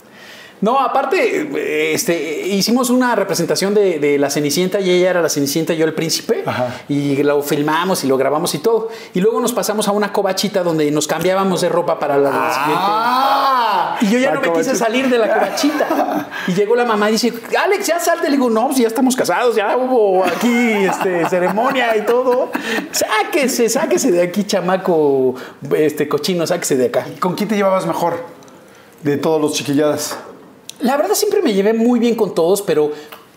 [0.61, 5.29] No, aparte, eh, este, hicimos una representación de, de la Cenicienta y ella era la
[5.29, 6.43] Cenicienta y yo el príncipe.
[6.45, 6.75] Ajá.
[6.89, 8.89] Y lo filmamos y lo grabamos y todo.
[9.15, 13.97] Y luego nos pasamos a una covachita donde nos cambiábamos de ropa para la Ah.
[14.01, 14.07] siguiente.
[14.07, 16.29] Y yo ya no me quise salir de la cobachita.
[16.49, 18.27] Y llegó la mamá y dice, Alex, ya salte.
[18.29, 22.51] Le digo, no, pues ya estamos casados, ya hubo aquí este, ceremonia y todo.
[22.91, 25.35] Sáquese, sáquese de aquí, chamaco,
[25.77, 27.07] este cochino, sáquese de acá.
[27.21, 28.25] ¿Con quién te llevabas mejor
[29.03, 30.17] de todos los chiquilladas?
[30.81, 32.93] La verdad siempre me llevé muy bien con todos, pero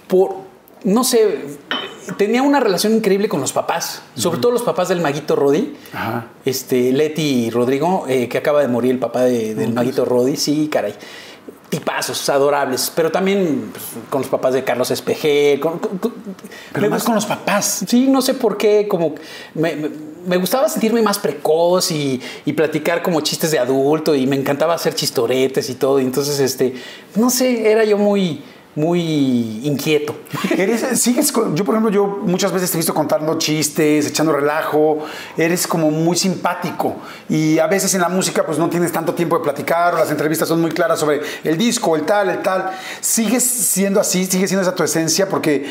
[0.07, 0.35] por,
[0.83, 1.39] no sé,
[2.17, 5.75] tenía una relación increíble con los papás, sobre todo los papás del Maguito Rodi,
[6.45, 10.67] este, Leti y Rodrigo, eh, que acaba de morir el papá del Maguito Rodi, sí,
[10.71, 10.93] caray.
[11.71, 15.59] Tipazos, adorables, pero también pues, con los papás de Carlos Espejel.
[15.61, 15.79] Con,
[16.73, 17.85] pero más con los papás.
[17.87, 19.15] Sí, no sé por qué, como
[19.55, 24.73] me, gustaba sentirme más precoz y, y, platicar como chistes de adulto y me encantaba
[24.73, 26.01] hacer chistoretes y todo.
[26.01, 26.75] Y entonces, este,
[27.15, 28.43] no sé, era yo muy,
[28.75, 30.15] muy inquieto.
[30.57, 34.99] Eres, sigues, yo por ejemplo, yo muchas veces te he visto contando chistes, echando relajo,
[35.37, 36.95] eres como muy simpático
[37.27, 40.47] y a veces en la música pues no tienes tanto tiempo de platicar, las entrevistas
[40.47, 42.71] son muy claras sobre el disco, el tal, el tal.
[43.01, 44.25] ¿Sigues siendo así?
[44.25, 45.27] ¿Sigues siendo esa tu esencia?
[45.27, 45.65] Porque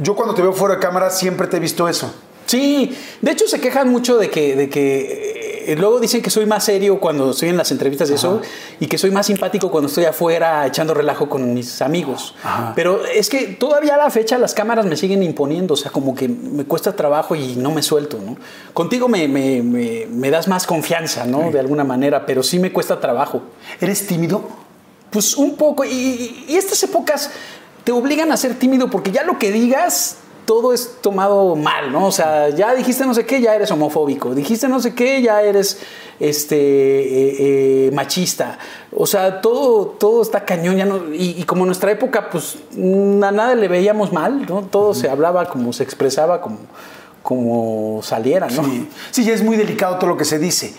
[0.00, 2.12] yo cuando te veo fuera de cámara siempre te he visto eso.
[2.46, 5.35] Sí, de hecho se quejan mucho de que, de que eh,
[5.74, 8.40] luego dicen que soy más serio cuando estoy en las entrevistas de eso
[8.78, 12.34] y que soy más simpático cuando estoy afuera echando relajo con mis amigos.
[12.74, 16.14] Pero es que todavía a la fecha las cámaras me siguen imponiendo, o sea, como
[16.14, 18.36] que me cuesta trabajo y no me suelto, ¿no?
[18.74, 21.50] Contigo me, me, me, das más confianza, ¿no?
[21.50, 23.42] De alguna manera, pero sí me cuesta trabajo.
[23.80, 24.44] ¿Eres tímido?
[25.10, 27.30] Pues un poco, y, y estas épocas
[27.84, 32.06] te obligan a ser tímido porque ya lo que digas todo es tomado mal, ¿no?
[32.06, 35.42] O sea, ya dijiste no sé qué, ya eres homofóbico, dijiste no sé qué, ya
[35.42, 35.80] eres
[36.20, 38.58] este, eh, eh, machista.
[38.92, 43.32] O sea, todo, todo está cañón, ya no, y, como en nuestra época, pues a
[43.32, 44.62] nada le veíamos mal, ¿no?
[44.62, 46.58] Todo se hablaba como se expresaba, como,
[47.22, 48.64] como saliera, ¿no?
[48.64, 48.88] Sí.
[49.10, 50.74] sí, ya es muy delicado todo lo que se dice.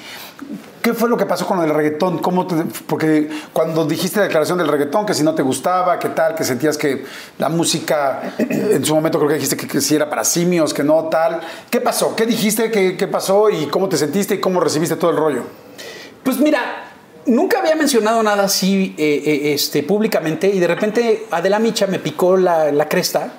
[0.82, 2.20] ¿Qué fue lo que pasó con el reggaetón?
[2.20, 2.48] ¿Cómo
[2.88, 6.44] porque cuando dijiste la declaración del reggaetón, que si no te gustaba, qué tal, que
[6.44, 7.06] sentías que
[7.38, 11.06] la música, en su momento creo que dijiste que, si era para simios, que no
[11.06, 11.42] tal.
[11.70, 12.16] ¿Qué pasó?
[12.16, 12.72] ¿Qué dijiste?
[12.72, 13.50] ¿Qué, ¿Qué pasó?
[13.50, 14.36] ¿Y cómo te sentiste?
[14.36, 15.44] ¿Y cómo recibiste todo el rollo?
[16.24, 16.92] Pues mira,
[17.26, 22.00] nunca había mencionado nada así eh, eh, este, públicamente y de repente Adela Micha me
[22.00, 23.34] picó la, la cresta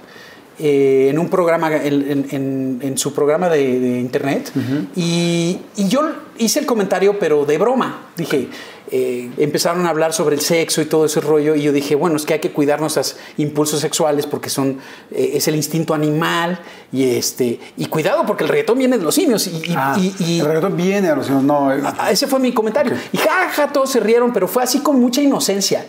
[0.60, 4.52] eh, en un programa, en, su programa de, internet,
[4.96, 6.00] y, yo
[6.36, 8.08] hice el comentario, pero de broma.
[8.16, 8.48] Dije,
[8.90, 12.16] eh, empezaron a hablar sobre el sexo y todo ese rollo, y yo dije, bueno,
[12.16, 14.78] es que hay que cuidar nuestros impulsos sexuales porque son,
[15.12, 16.58] eh, es el instinto animal,
[16.90, 19.46] y, este, y cuidado porque el reggaetón viene de los simios.
[19.46, 21.70] Y, ah, el reggaetón viene de los simios, no.
[22.10, 22.94] ese fue mi comentario.
[23.12, 25.86] Y jaja, todos se rieron, pero fue así con mucha inocencia.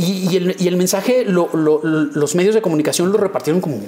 [0.00, 3.80] Y, el, mensaje, los medios de comunicación lo repartieron como,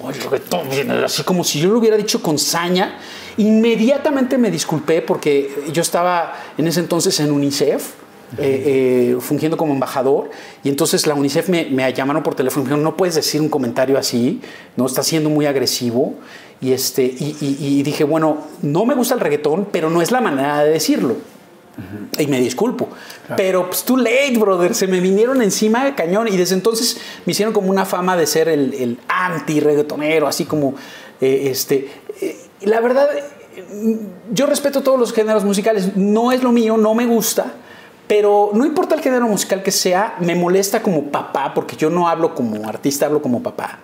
[1.04, 2.98] así como si yo lo hubiera dicho con saña.
[3.36, 7.92] Inmediatamente me disculpé porque yo estaba en ese entonces en UNICEF.
[8.38, 10.30] Eh, eh, fungiendo como embajador
[10.62, 13.40] y entonces la UNICEF me, me, llamaron por teléfono y me dijeron no puedes decir
[13.40, 14.40] un comentario así
[14.76, 16.14] no está siendo muy agresivo
[16.60, 20.20] y este y, y dije bueno no me gusta el reggaetón pero no es la
[20.20, 21.16] manera de decirlo
[22.18, 22.88] y me disculpo.
[23.36, 24.74] Pero pues too late, brother.
[24.74, 26.28] Se me vinieron encima de cañón.
[26.28, 30.74] Y desde entonces me hicieron como una fama de ser el, anti-reggaetonero, así como
[31.20, 31.90] eh, este.
[32.20, 33.08] Eh, la verdad,
[34.32, 35.96] yo respeto todos los géneros musicales.
[35.96, 37.52] No es lo mío, no me gusta.
[38.06, 42.08] Pero no importa el género musical que sea, me molesta como papá, porque yo no
[42.08, 43.78] hablo como artista, hablo como papá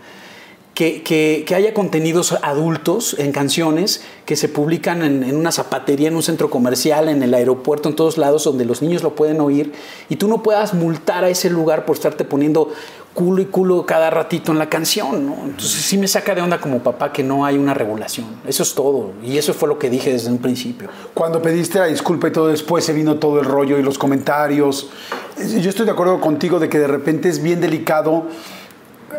[0.76, 6.50] que, haya contenidos adultos en canciones que se publican en, una zapatería, en un centro
[6.50, 9.72] comercial, en el aeropuerto, en todos lados donde los niños lo pueden oír
[10.10, 12.70] y tú no puedas multar a ese lugar por estarte poniendo
[13.14, 15.24] culo y culo cada ratito en la canción.
[15.24, 15.36] ¿no?
[15.46, 18.26] Entonces sí me saca de onda como papá que no hay una regulación.
[18.46, 19.12] Eso es todo.
[19.24, 20.90] Y eso fue lo que dije desde un principio.
[21.14, 24.90] Cuando pediste la disculpa y todo después se vino todo el rollo y los comentarios.
[25.38, 28.26] Yo estoy de acuerdo contigo de que de repente es bien delicado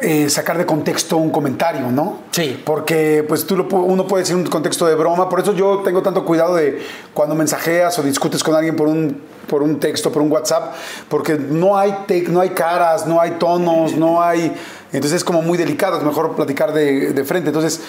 [0.02, 2.20] eh, sacar de contexto un comentario, ¿no?
[2.32, 2.62] Sí.
[2.66, 6.26] Porque pues tú uno puede decir un contexto de broma, por eso yo tengo tanto
[6.26, 6.80] cuidado de
[7.14, 10.73] cuando mensajeas o discutes con alguien por un, por un texto, por un WhatsApp,
[11.10, 11.95] porque no hay,
[12.30, 14.54] no hay caras, no hay tonos, no hay
[14.93, 17.50] entonces es como muy delicado, es mejor platicar de, frente.
[17.50, 17.82] Entonces,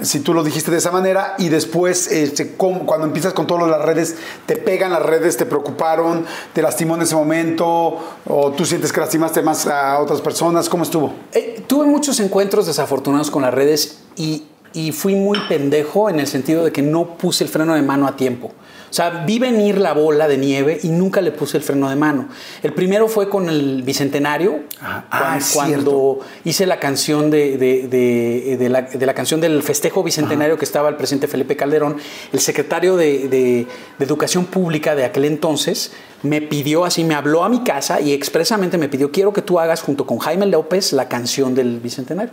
[0.00, 3.82] si tú lo dijiste de esa manera y después, este, cuando empiezas con todas las
[3.82, 8.92] redes, te pegan las redes, te preocuparon, te lastimó en ese momento, o tú sientes
[8.92, 11.12] que lastimaste más a otras personas, ¿cómo estuvo?
[11.32, 14.44] Eh, tuve muchos encuentros desafortunados con las redes y,
[14.76, 18.06] y fui muy pendejo en el sentido de que no puse el freno de mano
[18.06, 18.52] a tiempo.
[18.88, 21.96] O sea, vi venir la bola de nieve y nunca le puse el freno de
[21.96, 22.28] mano.
[22.62, 28.68] El primero fue con el Bicentenario, Ah, ah, cuando hice la canción de, de- de-
[28.68, 31.96] la, de la canción del festejo bicentenario que estaba el presidente Felipe Calderón,
[32.32, 33.66] el secretario de
[33.98, 38.78] Educación Pública de aquel entonces me pidió así, me habló a mi casa y expresamente
[38.78, 42.32] me pidió, quiero que tú hagas junto con Jaime López la canción del bicentenario.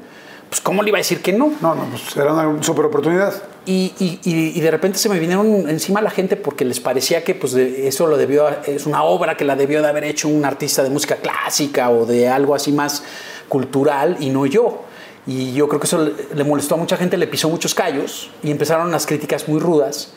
[0.54, 1.52] Pues, ¿cómo le iba a decir que no?
[1.62, 3.34] No, no, pues era una super oportunidad.
[3.66, 7.34] Y, y- y- de repente se me vinieron encima la gente porque les parecía que
[7.34, 10.46] pues, de- eso lo debió, es una obra que la debió de haber hecho un
[10.46, 13.02] artista de música clásica o de algo así más
[13.50, 14.84] cultural y no yo.
[15.26, 18.30] Y yo creo que eso le- le molestó a mucha gente, le pisó muchos callos
[18.44, 20.14] y empezaron las críticas muy rudas.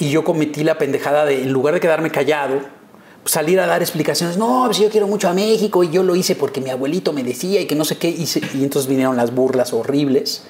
[0.00, 2.62] Y yo cometí la pendejada de, en lugar de quedarme callado,
[3.28, 4.36] salir a dar explicaciones.
[4.36, 7.22] No, pues yo quiero mucho a México y yo lo hice porque mi abuelito me
[7.22, 8.08] decía y que no sé qué.
[8.08, 8.26] Y,
[8.62, 10.44] entonces vinieron las burlas horribles.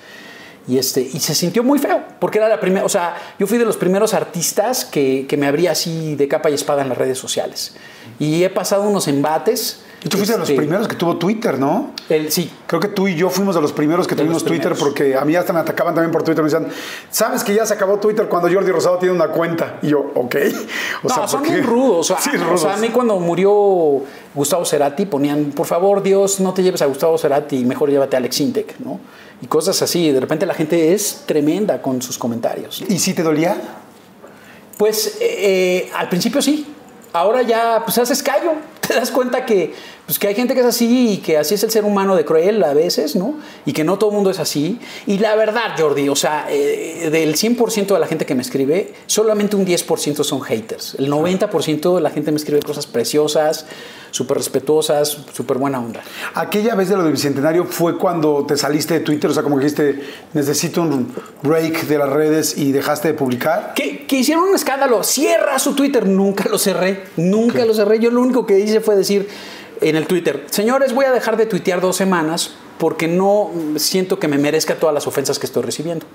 [0.68, 3.56] Y, este, y se sintió muy feo, porque era la primera, o sea, yo fui
[3.56, 6.98] de los primeros artistas que, que me abría así de capa y espada en las
[6.98, 7.74] redes sociales.
[8.18, 9.80] Y he pasado unos embates.
[10.04, 11.90] Y tú fuiste de los este, primeros que tuvo Twitter, ¿no?
[12.08, 14.74] El, sí, Creo que tú y yo fuimos de los primeros que De tuvimos Twitter
[14.78, 16.44] porque a mí hasta me atacaban también por Twitter.
[16.44, 16.68] Me decían,
[17.10, 19.78] ¿sabes que ya se acabó Twitter cuando Jordi Rosado tiene una cuenta?
[19.82, 20.36] Y yo, ok.
[21.02, 22.10] O no, sea, son muy rudos.
[22.10, 22.60] O sea, Sí, o rudos.
[22.60, 24.02] sea, a mí cuando murió
[24.34, 28.18] Gustavo Cerati ponían, por favor, Dios, no te lleves a Gustavo Cerati, mejor llévate a
[28.18, 29.00] Alex Intec, ¿no?
[29.42, 30.12] Y cosas así.
[30.12, 32.84] De repente la gente es tremenda con sus comentarios.
[32.88, 33.56] ¿Y si te dolía?
[34.76, 36.66] Pues eh, eh, al principio sí.
[37.12, 38.52] Ahora ya pues haces callo.
[38.88, 39.74] Te das cuenta que,
[40.08, 42.24] pues, que hay gente que es así y que así es el ser humano de
[42.24, 43.34] cruel a veces, ¿no?
[43.66, 44.80] Y que no todo el mundo es así.
[45.06, 48.94] Y la verdad, Jordi, o sea, eh, del 100% de la gente que me escribe,
[49.04, 50.94] solamente un 10% son haters.
[50.98, 53.66] El 90% de la gente me escribe cosas preciosas,
[54.10, 56.00] súper respetuosas, súper buena onda.
[56.32, 59.58] Aquella vez de lo del Bicentenario fue cuando te saliste de Twitter, o sea, como
[59.58, 60.00] que dijiste,
[60.32, 63.74] necesito un break de las redes y dejaste de publicar.
[63.74, 65.04] Que, que hicieron un escándalo.
[65.04, 66.06] Cierra su Twitter.
[66.06, 67.04] Nunca lo cerré.
[67.18, 67.98] Nunca lo cerré.
[67.98, 69.28] Yo lo único que hice fue decir
[69.80, 74.28] en el Twitter, señores, voy a dejar de tuitear dos semanas porque no siento que
[74.28, 76.06] me merezca todas las ofensas que estoy recibiendo.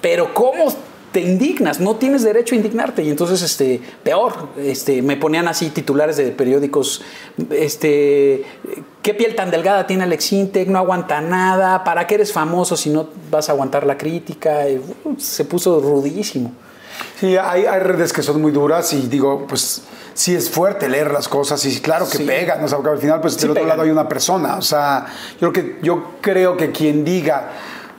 [0.00, 0.72] Pero ¿cómo
[1.12, 1.80] te indignas?
[1.80, 3.02] No tienes derecho a indignarte.
[3.02, 7.02] Y entonces, este, peor, este, me ponían así titulares de periódicos,
[7.50, 8.44] este,
[9.02, 10.68] ¿qué piel tan delgada tiene Alex Intec?
[10.68, 11.84] No aguanta nada.
[11.84, 14.68] ¿Para qué eres famoso si no vas a aguantar la crítica?
[14.68, 16.52] Y, uh, se puso rudísimo.
[17.18, 19.82] Sí, hay, hay redes que son muy duras y digo, pues
[20.14, 22.24] sí es fuerte leer las cosas y claro que Sí.
[22.24, 23.68] pegan, o sea, porque al final pues Sí del otro pegan.
[23.76, 25.06] lado hay una persona, o sea,
[25.40, 27.48] yo creo que yo creo que quien diga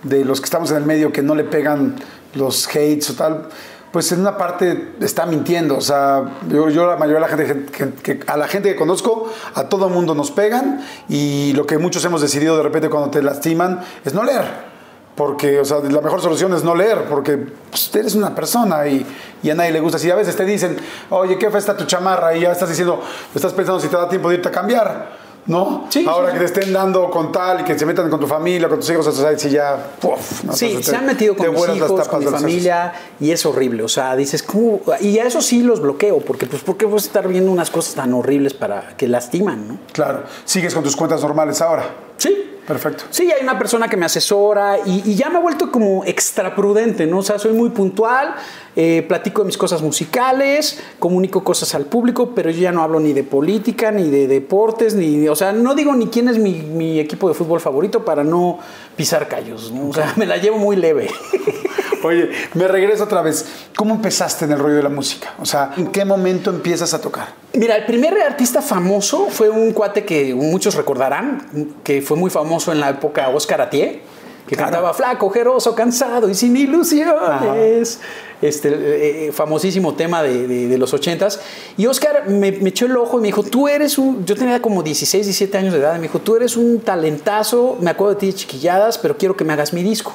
[0.03, 1.95] de los que estamos en el medio que no le pegan
[2.33, 3.47] los hates o tal,
[3.91, 7.71] pues en una parte está mintiendo, o sea, yo, yo la mayoría de la gente
[7.71, 11.77] que, que- a la gente que conozco, a todo mundo nos pegan y lo que
[11.77, 14.70] muchos hemos decidido de repente cuando te lastiman es no leer.
[15.15, 17.37] Porque, o sea, la mejor solución es no leer, porque
[17.69, 19.05] pues, eres una persona y,
[19.43, 19.99] y a nadie le gusta.
[19.99, 20.77] Si a veces te dicen,
[21.09, 23.01] oye, qué fea está tu chamarra, y ya estás diciendo,
[23.35, 25.85] estás pensando si te da tiempo de irte a cambiar, ¿no?
[25.89, 28.25] Sí, Ahora sí, que te estén dando con tal y que se metan con tu
[28.27, 30.53] familia, con tus hijos, o sea, si ya, uf, ¿no?
[30.53, 33.83] Sí, se te- han metido con mis hijos, con mi familia y es horrible.
[33.83, 34.79] O sea, dices, ¿cómo?
[35.01, 37.69] Y a eso sí los bloqueo, porque pues, ¿por qué vas a estar viendo unas
[37.69, 39.77] cosas tan horribles para que lastiman, no?
[39.91, 41.83] Claro, sigues con tus cuentas normales ahora.
[42.21, 42.47] Sí.
[42.67, 43.05] Perfecto.
[43.09, 46.55] Sí, hay una persona que me asesora y, y ya me he vuelto como extra
[46.55, 47.17] prudente, ¿no?
[47.17, 48.35] O sea, soy muy puntual,
[48.75, 52.99] eh, platico de mis cosas musicales, comunico cosas al público, pero yo ya no hablo
[52.99, 56.61] ni de política, ni de deportes, ni, o sea, no digo ni quién es mi,
[56.61, 58.59] mi equipo de fútbol favorito para no
[58.95, 59.89] pisar callos, ¿no?
[59.89, 61.09] O sea, me la llevo muy leve.
[62.03, 63.45] Oye, me regreso otra vez.
[63.75, 65.33] ¿Cómo empezaste en el rollo de la música?
[65.39, 67.29] O sea, ¿en qué momento empiezas a tocar?
[67.53, 71.47] Mira, el primer artista famoso fue un cuate que muchos recordarán,
[71.83, 74.01] que fue muy famoso en la época Oscar Atié,
[74.47, 74.71] que Claro.
[74.71, 77.99] cantaba flaco, ojeroso, cansado y sin ilusiones.
[78.41, 81.39] Este eh, famosísimo tema de, de- de los ochentas.
[81.77, 84.25] Y Oscar me, me echó el ojo y me dijo, tú eres un...
[84.25, 85.93] Yo tenía como 16, 17 años de edad.
[85.95, 89.35] Y me dijo, tú eres un talentazo, me acuerdo de ti de chiquilladas, pero quiero
[89.37, 90.13] que me hagas mi disco.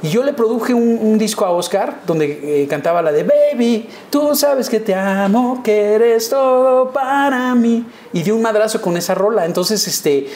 [0.00, 3.88] Y yo le produje un, un disco a Oscar donde eh, cantaba la de Baby,
[4.10, 7.84] tú sabes que te amo, que eres todo para mí.
[8.12, 9.44] Y di un madrazo con esa rola.
[9.44, 10.28] Entonces este,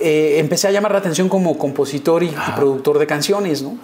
[0.00, 3.76] eh, empecé a llamar la atención como compositor y, y productor de canciones, ¿no?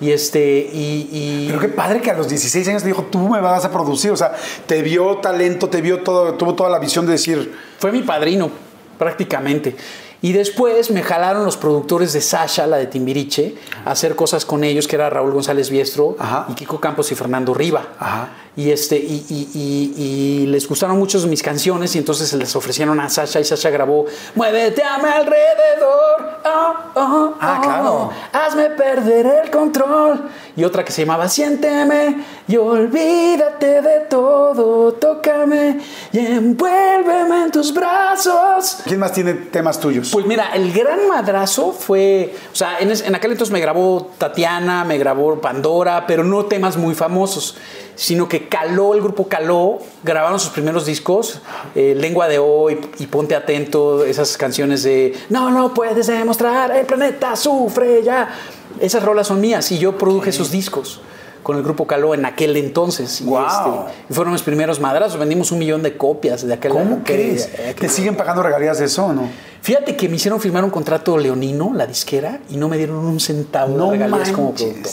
[0.00, 0.40] Y este,
[0.72, 3.64] y, y- Pero qué padre que a los 16 años te dijo, tú me vas
[3.64, 4.10] a producir.
[4.10, 4.32] O sea,
[4.66, 8.50] te vio talento, te vio todo, tuvo toda la visión de decir, fue mi padrino,
[8.98, 9.76] prácticamente.
[10.22, 13.54] Y después me jalaron los productores de Sasha, la de Timbiriche,
[13.86, 16.44] a hacer cosas con ellos, que era Raúl González Biestro Ajá.
[16.50, 17.88] y Kiko Campos y Fernando Riva.
[17.98, 18.28] Ajá.
[18.56, 20.02] Y, este, y, y- y-
[20.42, 23.70] y les gustaron mucho mis canciones y entonces se les ofrecieron a Sasha y Sasha
[23.70, 26.40] grabó Muévete a mi alrededor.
[26.44, 28.10] oh, oh, Ah, oh, claro.
[28.32, 30.28] Hazme perder el control.
[30.56, 35.78] y otra que se llamaba Siénteme y olvídate de todo, tócame
[36.12, 38.78] y envuélveme en tus brazos.
[38.84, 40.10] ¿Quién más tiene temas tuyos?
[40.12, 44.84] Pues mira, el gran madrazo fue, o sea, en, en aquel entonces me grabó Tatiana,
[44.84, 47.56] me grabó Pandora, pero no temas muy famosos
[48.00, 51.42] sino que Caló, el grupo Caló, grabaron sus primeros discos,
[51.74, 56.86] eh, Lengua de Hoy y Ponte Atento, esas canciones de No, no puedes demostrar, el
[56.86, 58.30] planeta sufre ya.
[58.80, 61.02] Esas rolas son mías y yo produje sus discos
[61.42, 63.22] con el grupo Caló en aquel entonces.
[63.22, 63.42] Wow.
[63.42, 67.02] Y, este, y fueron mis primeros madrazos, vendimos un millón de copias de aquel ¿Cómo
[67.04, 67.50] crees?
[67.52, 69.28] aquel- ¿Te siguen pagando regalías de eso o no?
[69.60, 73.20] Fíjate que me hicieron firmar un contrato leonino, la disquera, y no me dieron un
[73.20, 74.92] centavo No de regalías como productor.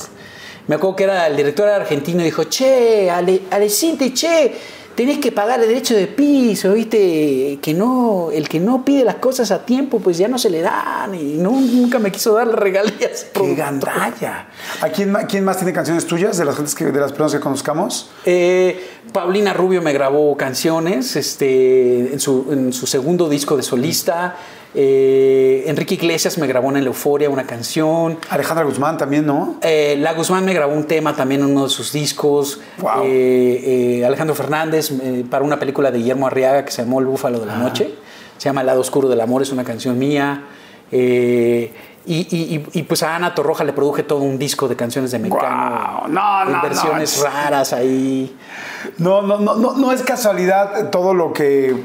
[0.67, 4.53] Me acuerdo que era el director argentino y dijo, che, Ale, Alecinte, che,
[4.97, 9.15] tenés que pagar el derecho de piso, viste, que no, el que no pide las
[9.15, 12.47] cosas a tiempo, pues ya no se le dan, y no, nunca me quiso dar
[12.47, 13.27] las regalías.
[13.31, 14.47] ¡Qué gandalla!
[14.81, 17.39] ¿A quién, quién más tiene canciones tuyas de las, gentes que, de las personas que
[17.39, 18.09] conozcamos?
[18.25, 24.35] Eh, Paulina Rubio me grabó canciones este, en, su, en su segundo disco de solista.
[24.75, 28.17] Eh, Enrique Iglesias me grabó en El Euforia una canción.
[28.29, 29.57] Alejandra Guzmán también, ¿no?
[29.61, 32.59] Eh, La Guzmán me grabó un tema también en uno de sus discos.
[32.79, 33.03] Wow.
[33.05, 34.91] Eh, Alejandro Fernández
[35.29, 37.89] para una película de Guillermo Arriaga que se llamó El Búfalo de la Noche.
[38.37, 40.43] Se llama El lado oscuro del amor, es una canción mía.
[40.91, 41.71] Eh,
[42.07, 45.19] y, y- y- pues a Ana Torroja le produje todo un disco de canciones de
[45.19, 45.41] Mecano.
[45.41, 47.23] Guau, no, no, versiones no.
[47.25, 48.35] raras ahí.
[48.97, 51.75] No, no, no, no, no es casualidad todo lo que,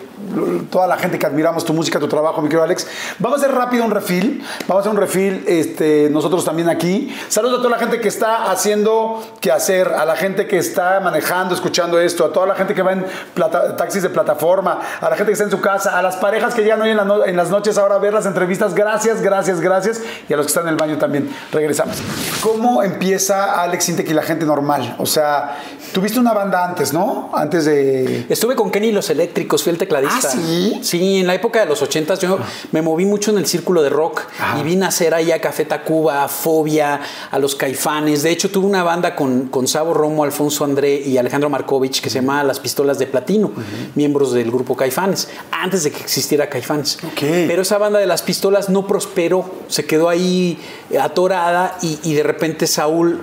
[0.71, 2.87] toda la gente que admiramos tu música, tu trabajo, mi querido Alex.
[3.19, 7.13] Vamos a hacer rápido un refil, vamos a hacer un refil este, nosotros también aquí.
[7.29, 11.01] Saludos a toda la gente que está haciendo qué hacer, a la gente que está
[11.01, 13.05] manejando, escuchando esto, a toda la gente que va en
[13.35, 16.55] plata- taxis de plataforma, a la gente que está en su casa, a las parejas
[16.55, 18.75] que llegan hoy en, la no- en las noches ahora a ver las entrevistas.
[18.75, 20.01] Gracias, gracias, gracias.
[20.29, 21.29] Y a los que están en el baño también.
[21.53, 21.97] Regresamos.
[22.43, 24.97] ¿Cómo empieza Alex Intec y la gente normal?
[24.99, 25.59] O sea,
[25.93, 27.31] tuviste una banda antes, ¿no?
[27.35, 28.27] Antes de...
[28.29, 30.29] Estuve con Kenny y los Eléctricos, fui el tecladista.
[30.29, 30.81] ¿Ah, sí?
[30.83, 32.39] Sí, en la época de los ochentas yo
[32.73, 34.59] me moví mucho en el círculo de rock Ajá.
[34.59, 38.23] y vi nacer ahí a Café Tacuba, a Fobia, a los Caifanes.
[38.23, 42.11] De hecho, tuve una banda con, con Sabo Romo, Alfonso André y Alejandro Markovich que
[42.11, 43.53] se llamaba Las Pistolas de Platino,
[43.95, 46.99] miembros del grupo Caifanes, antes de que existiera Caifanes.
[47.05, 47.21] Ok.
[47.21, 50.59] Pero esa banda de Las Pistolas no prosperó, se quedó ahí
[51.01, 53.21] atorada y, y de repente Saúl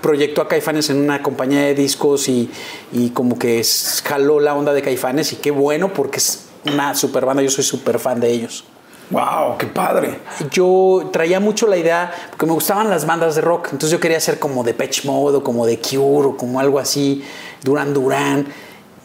[0.00, 2.50] proyectó a Caifanes en una compañía de discos y,
[2.92, 6.94] y como que es- jaló la onda de Caifanes y qué bueno porque es una
[6.94, 8.64] super banda, yo soy súper fan de ellos.
[9.10, 9.58] ¡Wow!
[9.58, 10.20] ¡Qué padre!
[10.52, 14.20] Yo traía mucho la idea, porque me gustaban las bandas de rock, entonces yo quería
[14.20, 17.24] ser como de Patch Mode o como de Cure o como algo así,
[17.64, 18.46] Duran Duran.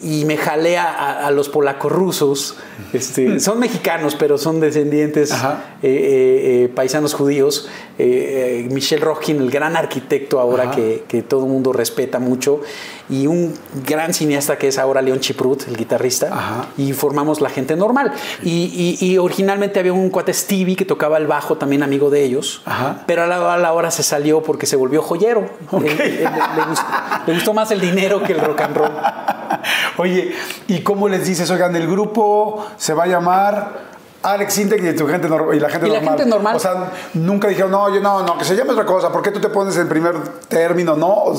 [0.02, 2.58] Y me jalé a, los polacos rusos.
[2.92, 5.36] Este, son mexicanos, pero son descendientes eh,
[5.84, 7.70] eh, eh, paisanos judíos.
[7.98, 12.62] Eh, Michel Rojkin, el gran arquitecto ahora que, que todo el mundo respeta mucho.
[13.10, 13.54] Y un
[13.86, 16.28] gran cineasta que es ahora León Chiprut, el guitarrista.
[16.32, 16.65] Ajá.
[16.78, 18.12] Y formamos La Gente Normal.
[18.44, 22.24] Y, y- y originalmente había un cuate Stevie que tocaba el bajo, también amigo de
[22.24, 22.62] ellos.
[22.65, 23.04] Ajá.
[23.06, 25.50] Pero a la, a la hora se salió porque se volvió joyero.
[25.72, 26.26] Le
[26.68, 26.86] gustó,
[27.28, 28.91] le gustó más el dinero que el rock and roll.
[29.98, 30.34] Oye,
[30.68, 31.50] ¿y cómo les dices?
[31.52, 33.95] Oigan, el grupo se va a llamar
[34.26, 36.18] Alex Intec y, tu gente y la gente Y la normal.
[36.18, 36.56] gente normal.
[36.56, 39.12] O sea, nunca dijeron, no, yo no, no, que se llame otra cosa.
[39.12, 40.96] ¿Por qué tú te pones en primer término?
[40.96, 41.34] No,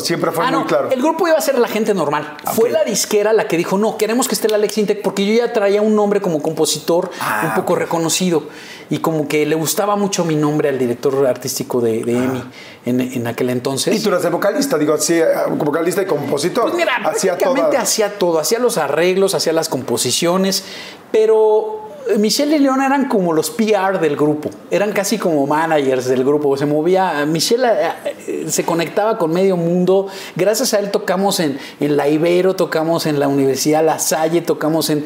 [0.00, 0.88] siempre fue Ah, muy no, claro.
[0.90, 2.36] el grupo iba a ser la gente normal.
[2.54, 2.74] Fue Ok.
[2.74, 5.52] la disquera la que dijo, no, queremos que esté el Alex Intec porque yo ya
[5.52, 7.78] traía un nombre como compositor Ah, un poco ok.
[7.80, 8.44] reconocido
[8.88, 12.44] y como que le gustaba mucho mi nombre al director artístico de, de EMI
[12.86, 13.94] en, en aquel entonces.
[13.94, 13.96] Ah.
[13.96, 16.64] Y tú eras el vocalista, digo, así, eh, vocalista y compositor.
[16.64, 20.64] Pues mira, Hacía prácticamente hacía todo, hacía los arreglos, hacía las composiciones,
[21.12, 21.79] pero
[22.18, 26.56] Michelle y León eran como los PR del grupo, eran casi como managers del grupo,
[26.56, 27.88] se movía, Michelle eh,
[28.26, 33.06] eh, se conectaba con medio mundo, gracias a él tocamos en, en la Ibero, tocamos
[33.06, 35.04] en la Universidad La Salle, tocamos en,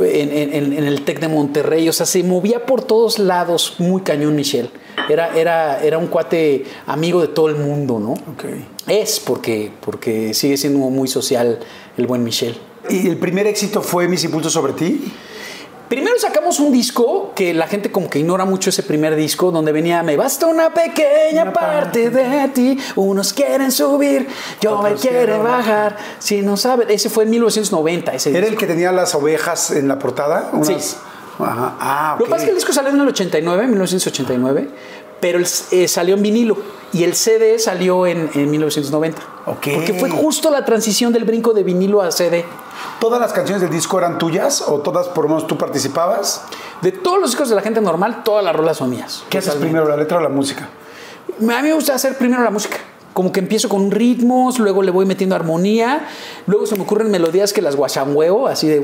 [0.00, 4.02] en, en- en el TEC de Monterrey, o sea, se movía por todos lados, muy
[4.02, 4.70] cañón Michelle,
[5.08, 8.12] era, era, era un cuate amigo de todo el mundo, ¿no?
[8.12, 8.44] Ok.
[8.88, 11.58] Es porque, porque sigue siendo muy social
[11.96, 12.56] el buen Michel.
[12.90, 15.12] ¿Y el primer éxito fue Mis Impulsos sobre ti?
[15.92, 19.72] Primero sacamos un disco que la gente como que ignora mucho ese primer disco donde
[19.72, 24.26] venía Me basta una pequeña Una parte de ti, unos quieren subir,
[24.62, 28.52] yo me quiere quieren bajar, si no saben, ese fue en 1990 ese ¿Era disco.
[28.54, 30.48] el que tenía las ovejas en la portada?
[30.54, 30.96] Unas- Sí.
[31.38, 31.76] Ajá.
[31.80, 34.68] Ah, Lo que pasa es que el disco salió en el 89, 1989,
[35.22, 36.58] pero el- eh, salió en vinilo
[36.92, 39.22] y el CD salió en, en 1990.
[39.46, 39.68] Ok.
[39.72, 42.44] Porque fue justo la transición del brinco de vinilo a CD.
[43.00, 46.42] ¿Todas las canciones del disco eran tuyas o todas por lo menos tú participabas?
[46.82, 49.22] De todos los discos de la gente normal, todas las rolas son mías.
[49.30, 50.68] ¿Qué haces primero, la letra o la música?
[51.40, 52.76] A mí me gusta hacer primero la música.
[53.12, 56.06] Como que empiezo con ritmos, luego le voy metiendo armonía,
[56.46, 58.80] luego se me ocurren melodías que las guachangueo, así de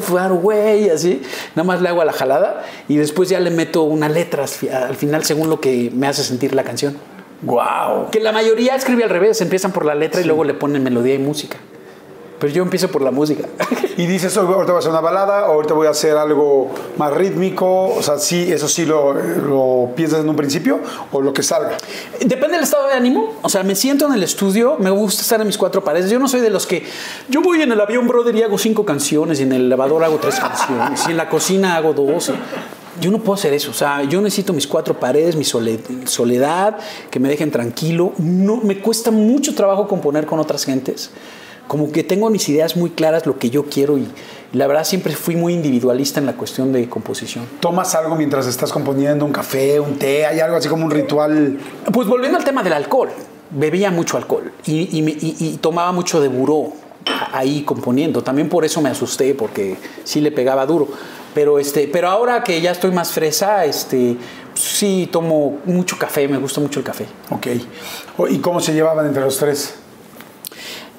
[0.00, 1.22] far away, así,
[1.54, 4.96] nada más le hago a la jalada y después ya le meto una letra al
[4.96, 6.96] final según lo que me hace sentir la canción.
[7.42, 8.10] Wow.
[8.10, 11.14] Que la mayoría escribe al revés, empiezan por la letra y luego le ponen melodía
[11.14, 11.56] y música.
[12.38, 13.44] Pero yo empiezo por la música.
[13.98, 17.88] Y dices, ahorita voy a hacer una balada, ahorita voy a hacer algo más rítmico.
[17.88, 20.78] O sea, sí, eso sí lo, lo, piensas en un principio
[21.10, 21.76] o lo que salga.
[22.20, 23.34] Depende del estado de ánimo.
[23.42, 26.12] O sea, me siento en el estudio, me gusta estar en mis cuatro paredes.
[26.12, 26.86] Yo no soy de los que.
[27.28, 30.18] Yo voy en el avión, brother, y hago cinco canciones, y en el elevador hago
[30.18, 32.30] tres canciones, y en la cocina hago dos.
[33.00, 33.72] Yo no puedo hacer eso.
[33.72, 36.78] O sea, yo necesito mis cuatro paredes, mi soledad,
[37.10, 38.12] que me dejen tranquilo.
[38.18, 41.10] No, me cuesta mucho trabajo componer con otras gentes
[41.68, 44.08] como que tengo mis ideas muy claras, lo que yo quiero y,
[44.52, 47.44] la verdad siempre fui muy individualista en la cuestión de composición.
[47.60, 49.26] ¿Tomas algo mientras estás componiendo?
[49.26, 50.24] ¿Un café, un té?
[50.24, 51.58] ¿Hay algo así como un ritual?
[51.92, 53.10] Pues volviendo al tema del alcohol,
[53.50, 56.72] bebía mucho alcohol y, tomaba mucho de buró
[57.32, 58.22] ahí componiendo.
[58.22, 60.88] También por eso me asusté, porque sí le pegaba duro.
[61.34, 64.16] Pero, este, pero ahora que ya estoy más fresa, este,
[64.54, 67.06] sí tomo mucho café, me gusta mucho el café.
[67.30, 67.46] Ok.
[68.30, 69.74] ¿Y cómo se llevaban entre los tres?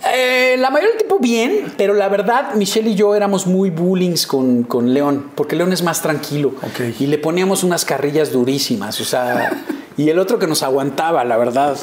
[0.07, 4.25] Eh, la mayoría del tiempo bien, pero la verdad, Michelle y yo éramos muy bullings
[4.25, 6.53] con, con León, porque León es más tranquilo.
[6.99, 9.63] Y le poníamos unas carrillas durísimas, o sea,
[9.97, 11.75] y el otro que nos aguantaba, la verdad.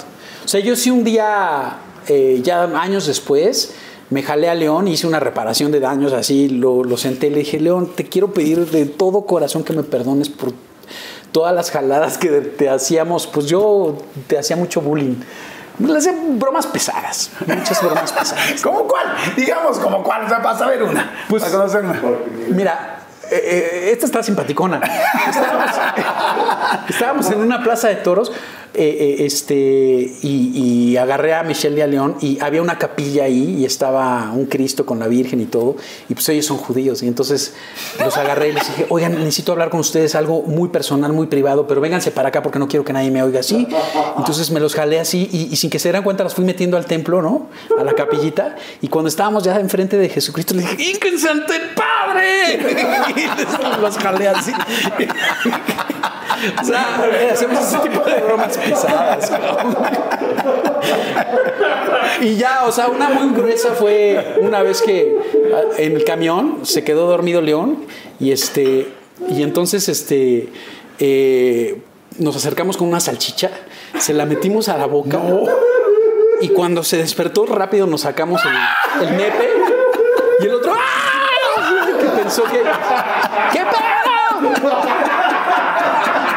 [0.44, 1.76] O sea, yo sí un día,
[2.08, 3.74] eh, ya años después,
[4.08, 7.38] me jalé a León, hice una reparación de daños así, lo, lo senté y le
[7.40, 10.52] dije, León, te quiero pedir de todo corazón que me perdones por
[11.32, 15.16] todas las jaladas que te hacíamos, pues yo te hacía mucho bullying.
[15.78, 18.62] Le hacía bromas pesadas, muchas bromas pesadas.
[18.62, 19.14] ¿Cómo cuál?
[19.36, 20.24] Digamos, ¿como cuál?
[20.24, 21.10] O sea, para saber una.
[21.28, 22.00] Pues, para conocer una.
[22.48, 22.96] Mira,
[23.30, 24.80] eh, eh, esta está simpaticona.
[26.88, 28.32] estábamos, en una plaza de toros
[28.74, 29.54] eh, este,
[30.22, 34.46] y, agarré a Michelle y a León y había una capilla ahí y estaba un
[34.46, 35.76] Cristo con la Virgen y todo.
[36.08, 37.02] Y pues ellos son judíos.
[37.02, 37.54] Y entonces
[38.02, 41.66] los agarré y les dije, oigan, necesito hablar con ustedes algo muy personal, muy privado,
[41.66, 43.66] pero vénganse para acá porque no quiero que nadie me oiga así.
[44.16, 46.86] Entonces me los jalé así y, sin que se dieran cuenta los fui metiendo al
[46.86, 47.48] templo, ¿no?
[47.78, 48.56] A la capillita.
[48.80, 52.58] Y cuando estábamos ya enfrente de Jesucristo, les dije, ¡Ínquense ante el Padre!
[53.16, 54.52] y los jalé así.
[56.60, 59.32] o sea, hacemos ese tipo de bromas pesadas.
[62.20, 65.16] y ya, o sea, una muy gruesa fue una vez que
[65.54, 67.84] ah, en el camión se quedó dormido León
[68.20, 68.88] y este
[69.28, 70.48] y entonces este
[70.98, 71.80] eh,
[72.18, 73.50] nos acercamos con una salchicha,
[73.98, 75.20] se la metimos a la boca.
[76.40, 79.48] Y cuando se despertó rápido nos sacamos el, el nepe
[80.40, 81.86] y el otro ¡ah!
[81.98, 82.62] que pensó que
[83.52, 83.64] ¿qué?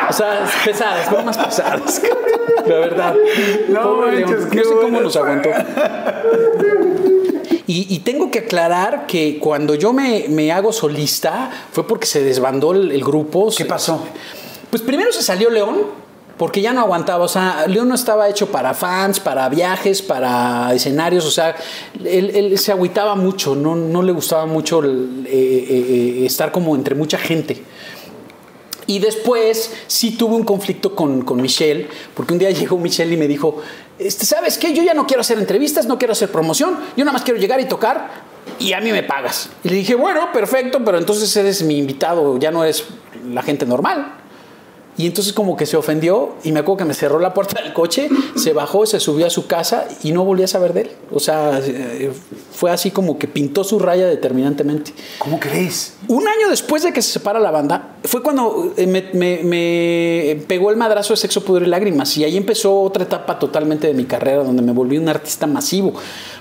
[0.09, 2.01] O sea, pesadas, más pesadas.
[2.65, 3.15] La verdad.
[3.69, 5.49] No, no sé cómo nos aguantó.
[7.71, 13.03] Y, tengo que aclarar que cuando yo me, hago solista fue porque se desbandó el,
[13.03, 13.49] grupo.
[13.55, 14.03] ¿Qué pasó?
[14.71, 15.81] Pues primero se salió León,
[16.37, 17.25] porque ya no aguantaba.
[17.25, 21.25] O sea, León no estaba hecho para fans, para viajes, para escenarios.
[21.25, 21.55] O sea,
[22.03, 24.87] él, se agüitaba mucho, no, no le gustaba mucho eh,
[25.27, 27.61] eh, eh, estar como entre mucha gente.
[28.89, 33.17] Y después sí tuve un conflicto con, con, Michelle, porque un día llegó Michelle y
[33.17, 33.61] me dijo,
[33.99, 34.73] este, ¿sabes qué?
[34.73, 37.59] Yo ya no quiero hacer entrevistas, no quiero hacer promoción, yo nada más quiero llegar
[37.59, 38.09] y tocar
[38.57, 39.51] y a mí me pagas.
[39.63, 42.85] Y le dije, bueno, perfecto, pero entonces eres mi invitado, ya no eres
[43.31, 44.11] la gente normal.
[44.99, 47.71] Y entonces como que se ofendió y me acuerdo que me cerró la puerta del
[47.71, 50.91] coche, se bajó, se subió a su casa y no volví a saber de él.
[51.13, 52.11] O sea, eh,
[52.51, 54.91] fue así como que pintó su raya determinantemente.
[55.19, 55.93] ¿Cómo crees?
[56.09, 60.75] Un año después de que se separa la banda, fue cuando eh, me, pegó el
[60.75, 64.43] madrazo de Sexo, Pudor y Lágrimas y ahí empezó otra etapa totalmente de mi carrera
[64.43, 65.93] donde me volví un artista masivo.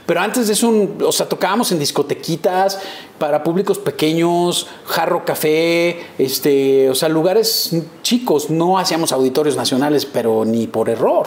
[0.08, 0.72] Pero antes de eso,
[1.04, 2.80] o sea, tocábamos en discotequitas
[3.18, 8.48] para públicos pequeños, jarro café, este, o sea, lugares chicos.
[8.48, 11.26] No hacíamos auditorios nacionales, pero ni por error.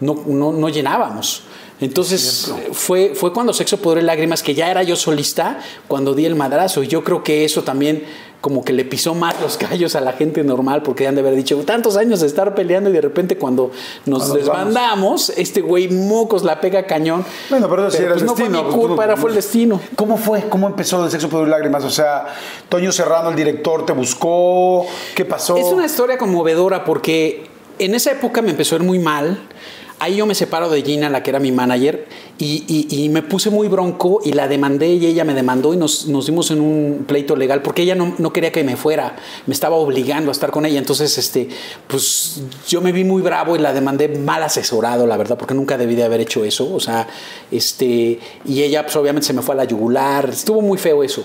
[0.00, 1.42] No, no, no llenábamos.
[1.80, 5.58] Entonces fue, fue cuando Sexo, Poder y Lágrimas, que ya era yo solista,
[5.88, 6.82] cuando di el madrazo.
[6.82, 8.04] Y yo creo que eso también
[8.40, 11.34] como que le pisó más los callos a la gente normal porque han de haber
[11.34, 13.72] dicho tantos años de estar peleando y de repente cuando
[14.04, 17.24] nos desbandamos, este güey mocos la pega cañón.
[17.50, 18.62] Bueno, pero, si era el pues, destino.
[18.62, 19.80] No fue mi culpa, era fue el destino.
[19.96, 20.48] ¿Cómo fue?
[20.48, 21.84] ¿Cómo empezó el sexo, poder y lágrimas?
[21.84, 22.26] O sea,
[22.68, 24.86] Toño Serrano, el director, te buscó.
[25.14, 25.56] ¿Qué pasó?
[25.56, 27.46] Es una historia conmovedora porque
[27.78, 29.40] en esa época me empezó a ir muy mal
[29.98, 32.06] Ahí yo me separo de Gina, la que era mi manager,
[32.38, 36.26] y, me puse muy bronco y la demandé y ella me demandó y nos, nos
[36.26, 39.16] dimos en un pleito legal porque ella no, no, quería que me fuera,
[39.46, 40.78] me estaba obligando a estar con ella.
[40.78, 41.48] Entonces, este,
[41.86, 45.78] pues yo me vi muy bravo y la demandé mal asesorado, la verdad, porque nunca
[45.78, 46.74] debí de haber hecho eso.
[46.74, 47.08] O sea,
[47.50, 51.24] este, y ella pues obviamente se me fue a la yugular, estuvo muy feo eso.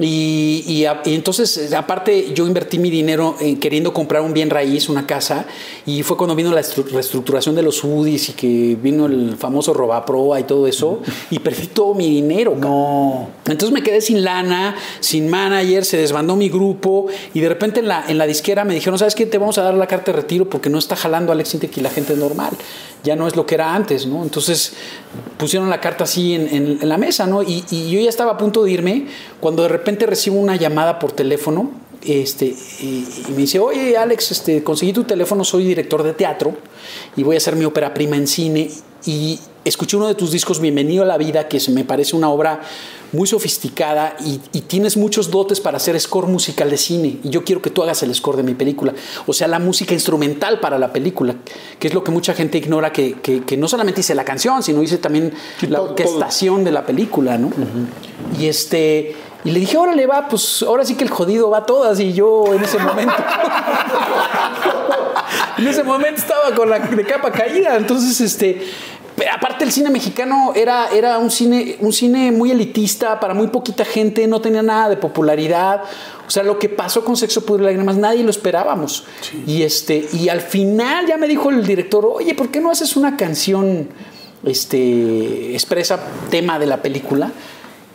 [0.00, 5.46] Y, entonces, aparte, yo invertí mi dinero en queriendo comprar un bien raíz, una casa,
[5.86, 10.38] y fue cuando vino la reestructuración de los UDIs y que vino el famoso Robaproa
[10.38, 12.54] y todo eso, y perdí todo mi dinero.
[12.54, 13.28] No.
[13.46, 17.88] Entonces me quedé sin lana, sin manager, se desbandó mi grupo, y de repente en
[17.88, 19.26] la, en la disquera me dijeron, ¿sabes qué?
[19.26, 21.80] Te vamos a dar la carta de retiro porque no está jalando Alex Intec y
[21.80, 22.52] la gente normal
[23.04, 24.22] ya no es lo que era antes, ¿no?
[24.22, 24.74] Entonces
[25.36, 27.42] pusieron la carta así en, la mesa, ¿no?
[27.42, 29.06] Y, yo ya estaba a punto de irme
[29.40, 31.70] cuando de repente recibo una llamada por teléfono
[32.02, 32.46] este,
[32.80, 36.54] y, me dice, oye Alex, este, conseguí tu teléfono, soy director de teatro
[37.16, 38.70] y voy a hacer mi ópera prima en cine
[39.04, 42.30] y escuché uno de tus discos, Bienvenido a la Vida, que se me parece una
[42.30, 42.60] obra
[43.12, 47.18] muy sofisticada y, tienes muchos dotes para hacer score musical de cine.
[47.22, 48.92] Y yo quiero que tú hagas el score de mi película.
[49.26, 51.36] O sea, la música instrumental para la película,
[51.78, 54.82] que es lo que mucha gente ignora, que, que, no solamente hice la canción, sino
[54.82, 55.32] hice también
[55.68, 57.50] la orquestación de la película, ¿no?
[58.38, 59.16] Y este...
[59.44, 62.00] Y le dije, órale, va, pues ahora sí que el jodido va a todas.
[62.00, 63.14] Y yo en ese momento.
[65.58, 67.76] en ese momento estaba con la de capa caída.
[67.76, 68.66] Entonces, este
[69.18, 73.48] pero aparte el cine mexicano era, era un, cine, un cine muy elitista, para muy
[73.48, 75.82] poquita gente, no tenía nada de popularidad.
[76.24, 79.06] O sea, lo que pasó con Sexo, Pudor y Lágrimas, nadie lo esperábamos.
[79.44, 82.94] Y, este, y al final ya me dijo el director, oye, ¿por qué no haces
[82.94, 83.88] una canción
[84.44, 85.98] este, expresa
[86.30, 87.32] tema de la película?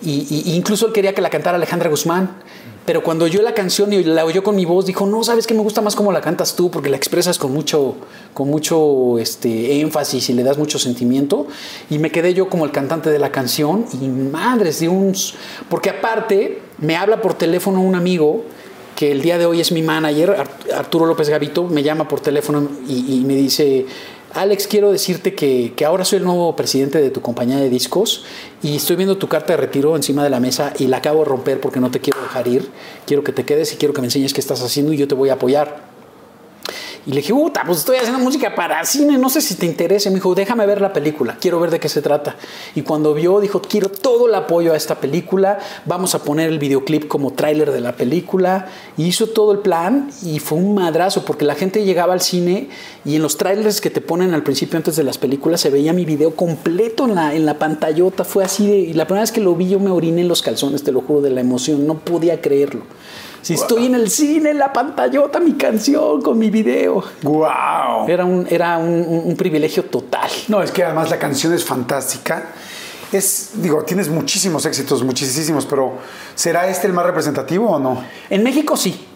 [0.05, 2.37] Y, incluso él quería que la cantara Alejandra Guzmán.
[2.85, 5.53] Pero cuando oyó la canción y la oyó con mi voz, dijo, no, sabes que
[5.53, 7.95] me gusta más cómo la cantas tú, porque la expresas con mucho,
[8.33, 11.47] con mucho este, énfasis y le das mucho sentimiento.
[11.89, 15.13] Y me quedé yo como el cantante de la canción y madres de un...
[15.69, 18.43] Porque aparte me habla por teléfono un amigo
[18.97, 20.35] que el día de hoy es mi manager,
[20.75, 23.85] Arturo López Gavito, me llama por teléfono y, y me dice,
[24.35, 28.25] Alex, quiero decirte que, ahora soy el nuevo presidente de tu compañía de discos
[28.63, 31.25] y estoy viendo tu carta de retiro encima de la mesa y la acabo de
[31.25, 32.71] romper porque no te quiero dejar ir.
[33.05, 35.13] Quiero que te quedes y quiero que me enseñes qué estás haciendo y yo te
[35.13, 35.92] voy a apoyar.
[37.05, 40.09] Y le dije, puta, pues estoy haciendo música para cine, no sé si te interesa.
[40.09, 42.37] Me dijo, déjame ver la película, quiero ver de qué se trata.
[42.75, 46.59] Y cuando vio, dijo, quiero todo el apoyo a esta película, vamos a poner el
[46.59, 48.67] videoclip como tráiler de la película.
[48.95, 52.69] Y hizo todo el plan y fue un madrazo, porque la gente llegaba al cine
[53.03, 55.91] y en los trailers que te ponen al principio antes de las películas se veía
[55.91, 58.23] mi video completo en la, en la pantallota.
[58.23, 60.83] Fue así y la primera vez que lo vi yo me oriné en los calzones,
[60.83, 62.83] te lo juro, de la emoción, no podía creerlo.
[63.43, 67.03] Si estoy en el cine, en la pantallota, mi canción con mi video.
[67.23, 68.07] ¡Wow!
[68.07, 70.29] Era un, era un, privilegio total.
[70.47, 72.51] No, es que además la canción es fantástica.
[73.11, 75.97] Es, digo, tienes muchísimos éxitos, muchísimos, pero
[76.33, 78.01] ¿será este el más representativo o no?
[78.29, 79.07] En México sí.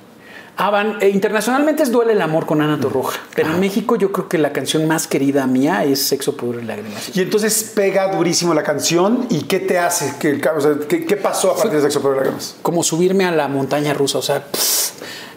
[1.02, 4.40] Eh, internacionalmente es Duele el amor con Ana Torroja, pero en México yo creo que
[4.40, 7.16] la canción más querida mía es Sexo, Pudor y Lágrimas.
[7.16, 10.16] Y entonces pega durísimo la canción y ¿qué te hace?
[10.20, 12.56] ¿Qué, ¿qué, pasó a partir de Sexo, Pudor y Lágrimas?
[12.64, 14.48] Como subirme a la montaña rusa, o sea,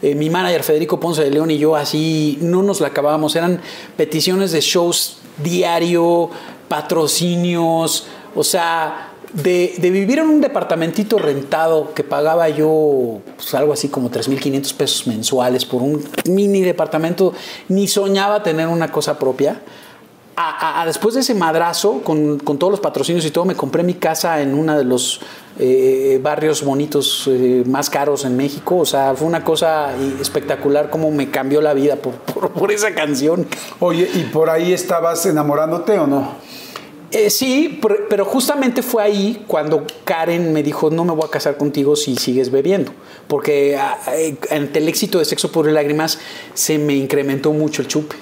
[0.00, 3.60] eh, mi manager Federico Ponce de León y yo así no nos la acabábamos, eran
[3.98, 6.30] peticiones de shows diario,
[6.68, 13.88] patrocinios, o sea de, vivir en un departamentito rentado que pagaba yo pues, algo así
[13.88, 17.32] como 3.500 pesos mensuales por un mini departamento,
[17.68, 19.60] ni soñaba tener una cosa propia.
[20.42, 24.40] A, después de ese madrazo, con, todos los patrocinios y todo, me compré mi casa
[24.40, 25.20] en uno de los
[25.58, 28.78] eh, barrios bonitos eh, más caros en México.
[28.78, 32.14] O sea, fue una cosa espectacular cómo me cambió la vida por,
[32.52, 33.46] por esa canción.
[33.80, 36.36] Oye, ¿y por ahí estabas enamorándote o no?
[37.12, 41.56] Eh, sí, pero justamente fue ahí cuando Karen me dijo, no me voy a casar
[41.56, 42.92] contigo si sigues bebiendo,
[43.26, 46.20] porque ah, eh, ante el éxito de Sexo por Lágrimas
[46.54, 48.14] se me incrementó mucho el chupe.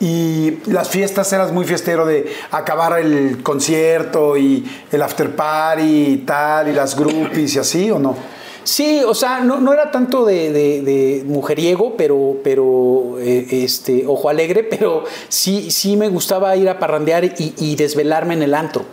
[0.00, 6.16] Y las fiestas eras muy fiestero de acabar el concierto y el after party y
[6.26, 8.16] tal, y las groupies y así, ¿o no?
[8.64, 15.04] Sí, o sea, no, era tanto de, mujeriego, pero, pero eh, este, ojo alegre, pero
[15.28, 18.84] sí, sí me gustaba ir a parrandear y, desvelarme en el antro.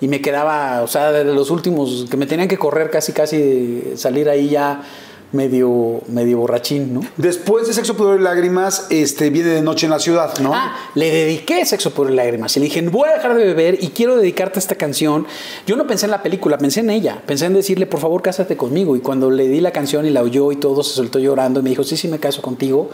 [0.00, 3.92] Y me quedaba, o sea, de los últimos que me tenían que correr casi, casi,
[3.96, 4.82] salir ahí ya
[5.32, 7.02] medio, medio borrachín, ¿no?
[7.16, 10.52] Después de Sexo, Pudor y Lágrimas, este, viene de Noche en la Ciudad, ¿no?
[10.54, 12.56] Ah, le dediqué Sexo por Lágrimas.
[12.56, 15.26] Y le dije, voy a dejar de beber y quiero dedicarte esta canción.
[15.66, 17.22] Yo no pensé en la película, pensé en ella.
[17.26, 18.96] Pensé en decirle, por favor, cásate conmigo.
[18.96, 21.62] Y cuando le di la canción y la oyó y todo, se soltó llorando y
[21.62, 22.90] me dijo, sí, sí, me caso contigo.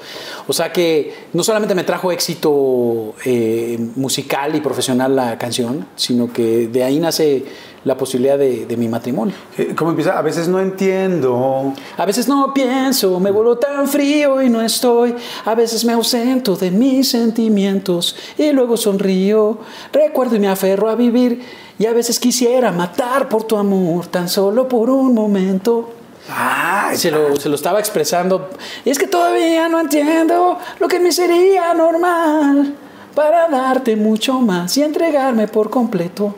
[0.47, 6.33] O sea que no solamente me trajo éxito eh, musical y profesional la canción, sino
[6.33, 7.45] que de ahí nace
[7.85, 9.35] la posibilidad de, de mi matrimonio.
[9.57, 10.19] Eh, ¿Cómo empieza?
[10.19, 11.73] A veces no entiendo.
[11.97, 15.15] A veces no pienso, me vuelvo tan frío y no estoy.
[15.45, 19.59] A veces me ausento de mis sentimientos y luego sonrío.
[19.93, 21.43] Recuerdo y me aferro a vivir.
[21.79, 25.91] Y a veces quisiera matar por tu amor, tan solo por un momento.
[26.31, 28.51] Ah, Se lo, se lo estaba expresando.
[28.85, 32.75] Y es que todavía no entiendo lo que me sería normal
[33.15, 36.35] para darte mucho más y entregarme por completo.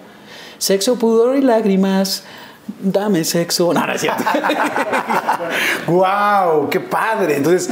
[0.59, 2.25] Sexo, pudor y lágrimas.
[2.81, 3.73] Dame sexo.
[3.73, 4.23] No, no es cierto.
[5.87, 6.69] ¡Wow!
[6.71, 7.37] ¡Qué padre!
[7.37, 7.71] Entonces,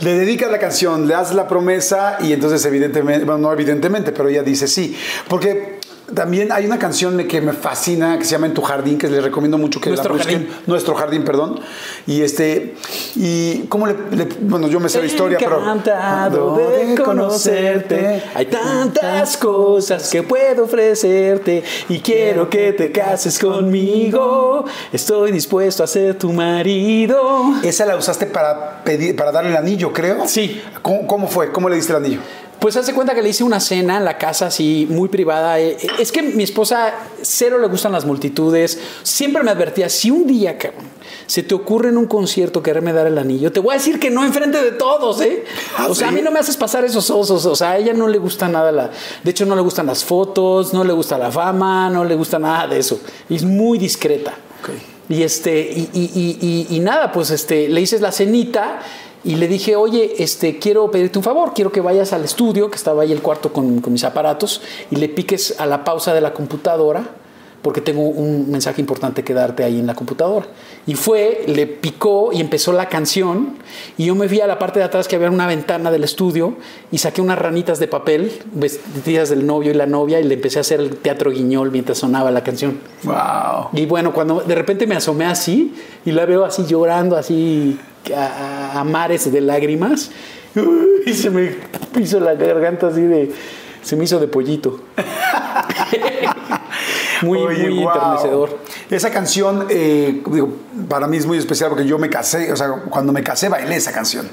[0.00, 4.28] le dedicas la canción, le das la promesa y entonces, evidentemente, bueno, no evidentemente, pero
[4.28, 4.96] ella dice sí.
[5.28, 5.77] Porque
[6.14, 9.22] también hay una canción que me fascina que se llama En tu jardín, que les
[9.22, 10.46] recomiendo mucho que Nuestro la busquen.
[10.46, 10.62] jardín.
[10.66, 11.60] Nuestro jardín, perdón.
[12.06, 12.74] Y este,
[13.16, 15.58] y cómo le, le- bueno, yo me sé la historia, pero.
[15.60, 18.22] Encantado de conocerte.
[18.34, 24.64] Hay tantas cosas que puedo ofrecerte y quiero que te cases conmigo.
[24.92, 27.54] Estoy dispuesto a ser tu marido.
[27.62, 30.26] Esa la usaste para pedir, para darle el anillo, creo.
[30.26, 30.60] Sí.
[30.82, 31.52] ¿Cómo, cómo fue?
[31.52, 32.20] ¿Cómo le diste el anillo?
[32.60, 35.60] Pues hace cuenta que le hice una cena en la casa así muy privada.
[35.60, 36.92] Eh, eh, Es que mi esposa
[37.22, 38.78] cero le gustan las multitudes.
[39.04, 40.86] Siempre me advertía, si un día, cabrón,
[41.26, 44.10] se te ocurre en un concierto quererme dar el anillo, te voy a decir que
[44.10, 45.44] no enfrente de todos, ¿eh?
[45.78, 46.14] Ah, o sea, ¿sí?
[46.14, 47.46] a mí no me haces pasar esos osos.
[47.46, 48.90] O sea, a ella no le gusta nada la...
[49.22, 52.38] De hecho, no le gustan las fotos, no le gusta la fama, no le gusta
[52.40, 52.98] nada de eso.
[53.28, 54.32] Y es muy discreta.
[54.62, 54.70] Ok.
[55.10, 58.80] Y este, y, y- y- y- y nada, pues este, le hice la cenita
[59.28, 62.76] y le dije, oye, este, quiero pedirte un favor, quiero que vayas al estudio, que
[62.76, 66.22] estaba ahí el cuarto con, con mis aparatos, y le piques a la pausa de
[66.22, 67.10] la computadora,
[67.60, 70.46] porque tengo un mensaje importante que darte ahí en la computadora.
[70.86, 73.58] Y fue, le picó y empezó la canción,
[73.98, 76.54] y yo me fui a la parte de atrás que había una ventana del estudio,
[76.90, 80.56] y saqué unas ranitas de papel, vestidas del novio y la novia, y le empecé
[80.56, 82.78] a hacer el teatro guiñol mientras sonaba la canción.
[83.02, 83.68] ¡Wow!
[83.74, 85.74] Y bueno, cuando de repente me asomé así
[86.06, 87.78] y la veo así llorando, así
[88.14, 90.10] a, mares de lágrimas,
[91.06, 91.54] y se me
[92.00, 93.32] hizo la garganta así de.
[93.82, 94.80] Se me hizo de pollito.
[97.22, 98.47] muy, Oye, muy guau.
[98.90, 100.48] Esa canción, eh, digo,
[100.88, 103.76] para mí es muy especial porque yo me casé, o sea, cuando me casé bailé
[103.76, 104.26] esa canción.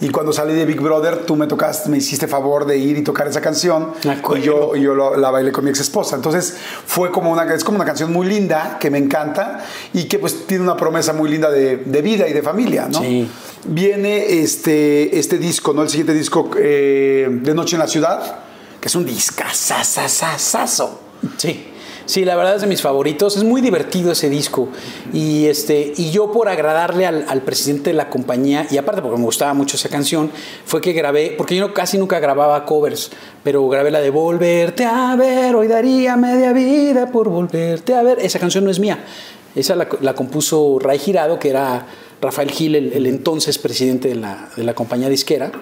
[0.00, 3.02] Y cuando salí de Big Brother, tú me tocaste, me hiciste favor de ir y
[3.02, 3.92] tocar esa canción.
[4.40, 6.16] Y yo, yo lo- la bailé con mi ex esposa.
[6.16, 6.54] Entonces,
[6.86, 10.46] fue como una, es como una canción muy linda, que me encanta y que pues
[10.46, 13.00] tiene una promesa muy linda de, de vida y de familia, ¿no?
[13.00, 13.30] Sí.
[13.66, 15.82] Viene este, este disco, ¿no?
[15.82, 18.38] El siguiente disco eh, de Noche en la Ciudad,
[18.80, 21.00] que es un discazazazazazo.
[21.36, 21.66] Sí.
[22.10, 23.36] Sí, la verdad es de mis favoritos.
[23.36, 24.68] Es muy divertido ese disco.
[25.12, 29.22] Y, este, y yo por agradarle al, presidente de la compañía, y aparte porque me
[29.22, 30.28] gustaba mucho esa canción,
[30.64, 33.12] fue que grabé, porque yo casi nunca grababa covers,
[33.44, 38.18] pero grabé la de Volverte a ver, hoy daría media vida por volverte a ver.
[38.18, 39.04] Esa canción no es mía.
[39.54, 41.86] Esa la, la compuso Ray Girado, que era
[42.20, 45.52] Rafael Gil, el, el entonces presidente de la, de la compañía disquera.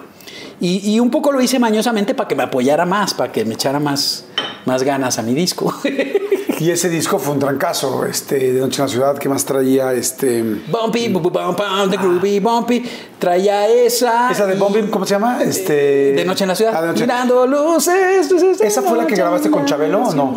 [0.59, 3.53] Y, y un poco lo hice mañosamente para que me apoyara más, para que me
[3.53, 4.25] echara más,
[4.65, 5.71] más ganas a mi disco.
[6.59, 9.93] Y ese disco fue un trancazo, este, de Noche en la Ciudad, que más traía,
[9.93, 10.43] este...
[10.43, 12.83] Bumpy, bu- bu- bum, bum, the groovy bumpy.
[13.17, 14.29] Traía esa.
[14.29, 15.41] Esa de y- Bombing, ¿cómo se llama?
[15.41, 16.11] Este...
[16.13, 16.73] De Noche en la Ciudad.
[16.75, 20.35] Ah, Mirando luces, luces ¿Esa fue la que grabaste con Chabelo o no?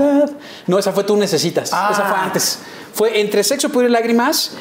[0.69, 1.71] No, esa fue Tú Necesitas.
[1.73, 1.91] Ah.
[1.93, 2.59] Esa fue antes.
[2.95, 4.53] Fue entre Sexo, Pudor y Lágrimas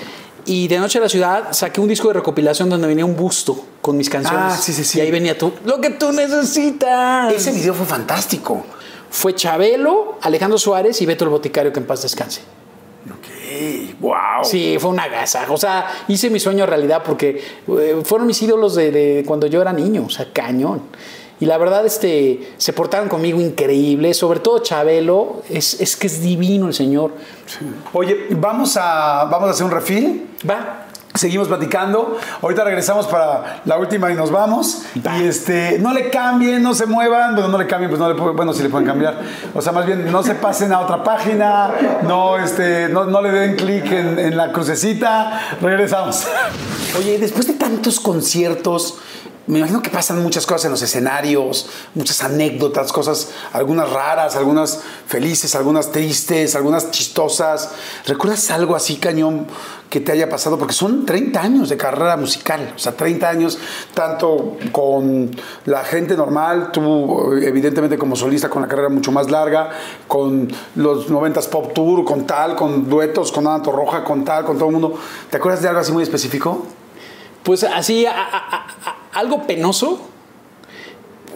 [0.45, 3.63] y De Noche a la Ciudad saqué un disco de recopilación donde venía un busto
[3.81, 4.53] con mis canciones.
[4.53, 4.97] Ah, sí, sí, sí.
[4.97, 5.53] Y ahí venía tú.
[5.65, 7.31] Lo que tú necesitas.
[7.31, 8.65] Ese video fue fantástico.
[9.11, 12.41] Fue Chabelo, Alejandro Suárez y Beto el Boticario, que en paz descanse.
[13.05, 14.43] Ok, wow.
[14.43, 15.45] Sí, fue una gasa.
[15.49, 19.61] O sea, hice mi sueño realidad porque eh, fueron mis ídolos de, de cuando yo
[19.61, 20.81] era niño, o sea, cañón.
[21.41, 26.21] Y la verdad, este, se portaron conmigo increíble, sobre todo Chabelo, es, es que es
[26.21, 27.11] divino el señor.
[27.93, 30.29] Oye, vamos a, vamos a hacer un refil.
[30.47, 30.85] Va.
[31.13, 32.17] Seguimos platicando.
[32.41, 34.83] Ahorita regresamos para la última y nos vamos.
[35.05, 35.17] Va.
[35.17, 37.33] Y este, no le cambien, no se muevan.
[37.33, 39.19] Bueno, no le cambien, pues no le bueno, sí le pueden cambiar.
[39.53, 41.71] O sea, más bien, no se pasen a otra página.
[42.03, 45.57] No, este, no, no le den clic en, en la crucecita.
[45.61, 46.27] Regresamos.
[46.97, 48.97] Oye, después de tantos conciertos,
[49.47, 54.79] me imagino que pasan muchas cosas en los escenarios, muchas anécdotas, cosas, algunas raras, algunas
[55.07, 57.71] felices, algunas tristes, algunas chistosas.
[58.05, 59.47] ¿Recuerdas algo así, cañón,
[59.89, 60.59] que te haya pasado?
[60.59, 63.57] Porque son 30 años de carrera musical, o sea, 30 años,
[63.95, 65.31] tanto con
[65.65, 69.71] la gente normal, tú evidentemente como solista con la carrera mucho más larga,
[70.07, 74.57] con los 90s Pop Tour, con tal, con duetos, con Ana Roja, con tal, con
[74.57, 74.99] todo el mundo.
[75.31, 76.67] ¿Te acuerdas de algo así muy específico?
[77.43, 78.05] Pues así,
[79.13, 80.07] algo penoso.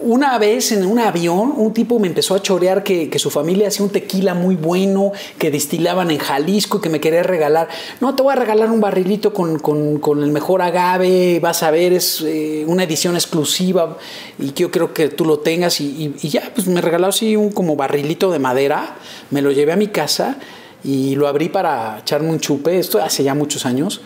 [0.02, 3.86] Una vez en un avión, un tipo me empezó a chorear que, su familia hacía
[3.86, 7.70] un tequila muy bueno, que destilaban en Jalisco y que me quería regalar.
[8.02, 12.22] No, te voy a regalar un barrilito con, el mejor agave, vas a ver, es
[12.22, 13.98] eh, una edición exclusiva
[14.38, 15.80] y que yo creo que tú lo tengas.
[15.80, 18.98] Y, ya, pues me regaló así un como barrilito de madera,
[19.32, 20.38] me lo llevé a mi casa
[20.84, 24.02] y lo abrí para echarme un chupe, esto hace ya muchos años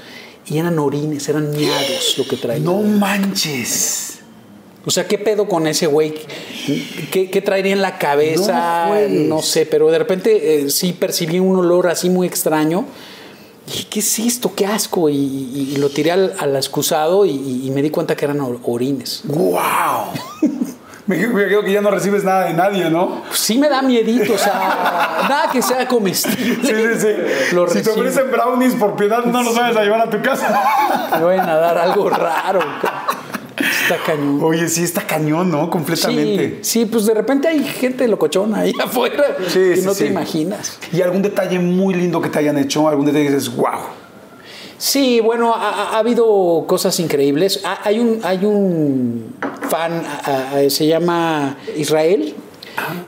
[0.49, 2.63] y eran orines, eran miados lo que traía.
[2.63, 4.19] No manches.
[4.85, 6.15] O sea, ¿qué pedo con ese güey?
[7.11, 8.89] ¿Qué, traería en la cabeza?
[9.09, 12.85] No, sé, pero de repente eh, sí percibí un olor así muy extraño.
[13.77, 14.53] Y ¿qué es esto?
[14.55, 15.09] ¡Qué asco!
[15.09, 19.21] Y, lo tiré al, excusado y, me di cuenta que eran orines.
[19.25, 19.59] ¡Wow!
[21.09, 23.23] Me, creo que ya no recibes nada de nadie, ¿no?
[23.31, 26.59] Sí me da miedito, o sea, nada que sea comestible.
[26.61, 27.15] Sí, sí,
[27.49, 27.57] sí.
[27.73, 31.09] si te ofrecen brownies por piedad, no los vayas a llevar a tu casa.
[31.19, 32.59] Me van a dar algo raro.
[33.57, 34.39] Está cañón.
[34.43, 35.71] Oye, sí, está cañón, ¿no?
[35.71, 36.59] Completamente.
[36.61, 40.77] Sí, pues de repente hay gente locochona ahí afuera que no te imaginas.
[40.93, 42.87] ¿Y algún detalle muy lindo que te hayan hecho?
[42.87, 43.79] ¿Algún detalle que dices, wow?
[44.79, 47.61] Sí, bueno, ha, habido cosas increíbles.
[47.83, 49.35] hay, un, hay un
[49.69, 50.03] fan,
[50.69, 52.33] se llama Israel,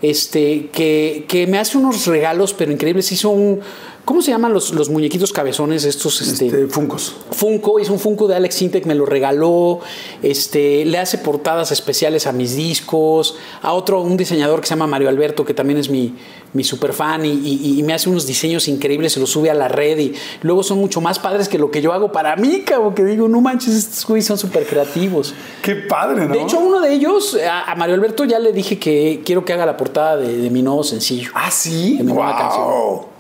[0.02, 3.10] este, que, que, me hace unos regalos, pero increíbles.
[3.14, 3.62] Hizo un,
[4.04, 6.22] ¿Cómo se llaman los, los muñequitos cabezones estos?
[6.22, 7.16] Este, este, Funcos.
[7.32, 9.80] Funko, hizo un Funko de Alex Intec, me lo regaló.
[10.24, 13.36] Este, le hace portadas especiales a mis discos.
[13.62, 16.16] A otro, un diseñador que se llama Mario Alberto, que también es mi,
[16.54, 19.98] mi super fan y, me hace unos diseños increíbles, se los sube a la red
[19.98, 23.04] y luego son mucho más padres que lo que yo hago para mí, cabo, que
[23.04, 25.34] digo, no manches, estos güeyes son súper creativos.
[25.62, 26.34] Qué padre, ¿no?
[26.34, 29.66] De hecho, uno de ellos, a, Mario Alberto ya le dije que quiero que haga
[29.66, 31.32] la portada de, mi nuevo sencillo.
[31.34, 31.98] Ah, sí.
[31.98, 32.66] De mi nueva canción.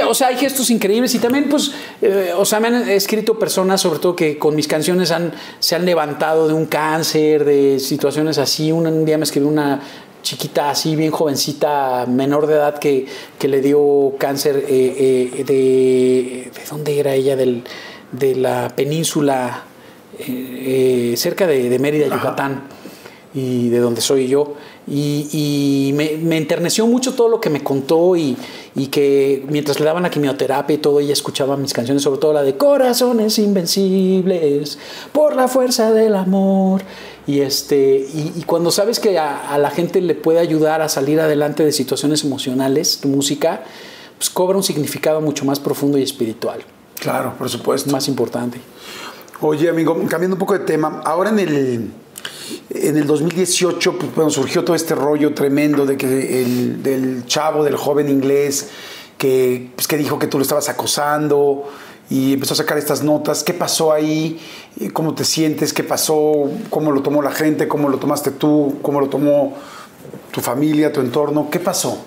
[0.08, 1.72] O sea, hay gestos increíbles y también, pues,
[2.02, 5.76] eh, o sea, me han escrito personas, sobre todo que con mis canciones han, se
[5.76, 8.72] han levantado de un cáncer, de situaciones así.
[8.72, 9.82] Un, día me escribió una
[10.22, 13.05] chiquita, así bien jovencita, menor de edad, que,
[13.39, 16.51] que le dio cáncer eh, eh, de...
[16.53, 17.36] ¿De dónde era ella?
[17.36, 17.63] Del,
[18.11, 19.63] de la península,
[21.15, 22.63] cerca de, Mérida, Yucatán,
[23.34, 24.55] y de donde soy yo.
[24.88, 28.36] Y, me, enterneció mucho todo lo que me contó y,
[28.89, 32.43] que mientras le daban la quimioterapia y todo, ella escuchaba mis canciones, sobre todo la
[32.43, 34.78] de Corazones Invencibles,
[35.11, 36.82] por la fuerza del amor.
[37.28, 41.63] Y, este, y, cuando sabes que a, la gente le puede ayudar a salir adelante
[41.63, 43.63] de situaciones emocionales, tu música,
[44.17, 46.61] pues cobra un significado mucho más profundo y espiritual.
[46.99, 47.91] Claro, por supuesto.
[47.91, 48.59] Más importante.
[49.39, 51.91] Oye, amigo, cambiando un poco de tema, ahora en el
[52.69, 57.63] en el 2018 pues, bueno, surgió todo este rollo tremendo de que el, del chavo,
[57.63, 58.69] del joven inglés,
[59.17, 61.69] que, pues, que dijo que tú lo estabas acosando
[62.12, 63.41] y empezó a sacar estas notas.
[63.41, 64.38] ¿Qué pasó ahí?
[64.91, 65.72] ¿Cómo te sientes?
[65.72, 66.51] ¿Qué pasó?
[66.70, 67.70] ¿Cómo lo tomó la gente?
[67.70, 68.80] ¿Cómo lo tomaste tú?
[68.82, 69.53] ¿Cómo lo tomó
[70.32, 71.47] tu familia, tu entorno?
[71.49, 72.03] ¿Qué pasó?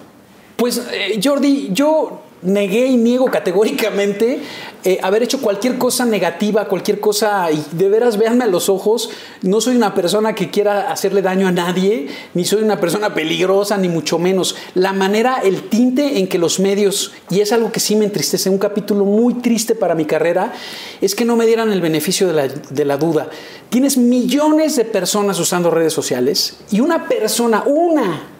[0.56, 4.40] Pues eh, Jordi, yo negué y niego categóricamente
[4.86, 9.08] eh, haber hecho cualquier cosa negativa, cualquier cosa, y de veras véanme a los ojos,
[9.40, 13.78] no soy una persona que quiera hacerle daño a nadie, ni soy una persona peligrosa,
[13.78, 14.56] ni mucho menos.
[14.74, 18.50] La manera, el tinte en que los medios, y es algo que sí me entristece,
[18.50, 20.52] un capítulo muy triste para mi carrera,
[21.00, 23.30] es que no me dieran el beneficio de la, de la duda.
[23.70, 28.33] Tienes millones de personas usando redes sociales y una persona, una,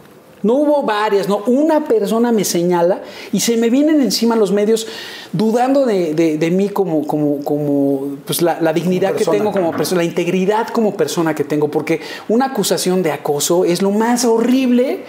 [0.45, 3.01] no hubo varias, no, una persona me señala
[3.33, 4.87] y se me vienen encima los medios
[5.33, 10.69] dudando de, mí como, como, como pues la, dignidad que tengo como persona, la integridad
[10.69, 15.05] como persona que tengo, porque una acusación de acoso es lo más horrible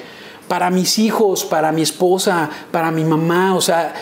[0.47, 3.93] para mis hijos, para mi esposa, para mi mamá, o sea,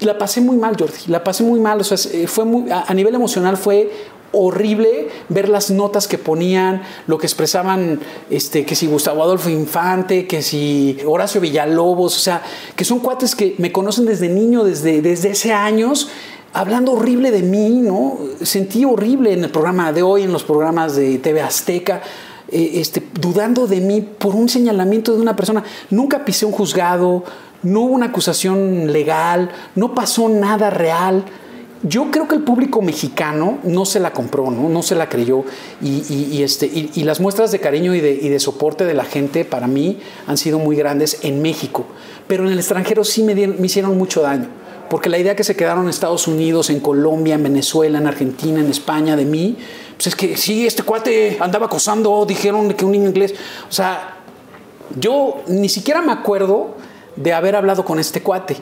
[0.00, 3.14] la pasé muy mal, Jordi, la pasé muy mal, o sea, fue muy, a nivel
[3.14, 3.90] emocional fue
[4.32, 8.00] horrible ver las notas que ponían, lo que expresaban,
[8.30, 12.42] este, que si Gustavo Adolfo Infante, que si Horacio Villalobos, o sea,
[12.74, 16.08] que son cuates que me conocen desde niño, desde, desde ese años,
[16.52, 18.18] hablando horrible de mí, ¿no?
[18.42, 22.02] Sentí horrible en el programa de hoy, en los programas de TV Azteca.
[22.48, 25.64] Eh, este, dudando de mí por un señalamiento de una persona.
[25.90, 27.24] Nunca pisé un juzgado,
[27.64, 31.24] no hubo una acusación legal, no pasó nada real
[31.88, 35.44] yo creo que el público mexicano no se la compró, no, se la creyó.
[35.80, 39.44] Y, este, y, las muestras de cariño y de, y de, soporte de la gente
[39.44, 41.86] para mí han sido muy grandes en México.
[42.26, 44.48] Pero en el extranjero sí me, me hicieron mucho daño.
[44.90, 48.60] Porque la idea que se quedaron en Estados Unidos, en Colombia, en Venezuela, en Argentina,
[48.60, 49.56] en España de mí,
[49.96, 53.34] pues es que sí, este cuate andaba acosando, dijeron que un niño inglés.
[53.68, 54.16] O sea,
[54.98, 56.76] yo ni siquiera me acuerdo
[57.16, 58.56] de haber hablado con este cuate.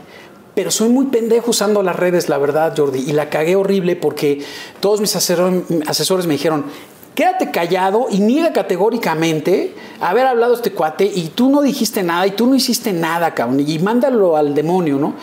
[0.55, 3.00] Pero soy muy pendejo usando las redes, la verdad, Jordi.
[3.00, 4.44] Y la cagué horrible porque
[4.80, 6.66] todos mis asesores me dijeron,
[7.14, 12.32] quédate callado y niega categóricamente haber hablado este cuate y tú no dijiste nada y
[12.32, 13.61] tú no hiciste nada, cabrón.
[13.66, 15.14] Y mándalo al demonio, ¿no?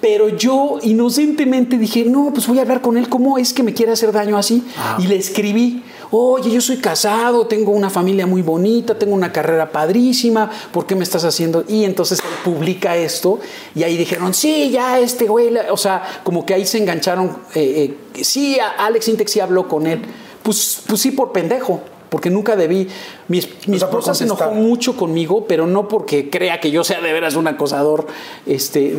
[0.00, 3.72] Pero yo inocentemente dije, no, pues voy a hablar con él, ¿cómo es que me
[3.72, 4.64] quiere hacer daño así?
[4.76, 4.98] Ah.
[5.00, 9.72] Y le escribí, oye, yo soy casado, tengo una familia muy bonita, tengo una carrera
[9.72, 11.64] padrísima, ¿por qué me estás haciendo?
[11.66, 13.40] Y entonces él publica esto
[13.74, 17.96] y ahí dijeron, sí, ya este güey, o sea, como que ahí se engancharon, eh,
[18.14, 20.02] eh, sí, Alex Intex sí habló con él,
[20.42, 21.80] pues, pues sí por pendejo
[22.12, 22.86] porque nunca debí.
[23.28, 27.36] Mi, esposa se enojó mucho conmigo, pero no porque crea que yo sea de veras
[27.36, 28.06] un acosador
[28.44, 28.92] este,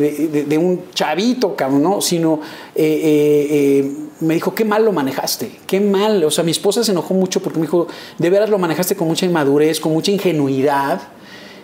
[0.48, 2.00] de, un chavito, cabrón, ¿no?
[2.00, 2.40] Sino
[2.74, 6.24] eh, eh, eh, me dijo, qué mal lo manejaste, qué mal.
[6.24, 7.86] O sea, mi esposa se enojó mucho porque me dijo,
[8.18, 11.00] de veras lo manejaste con mucha inmadurez, con mucha ingenuidad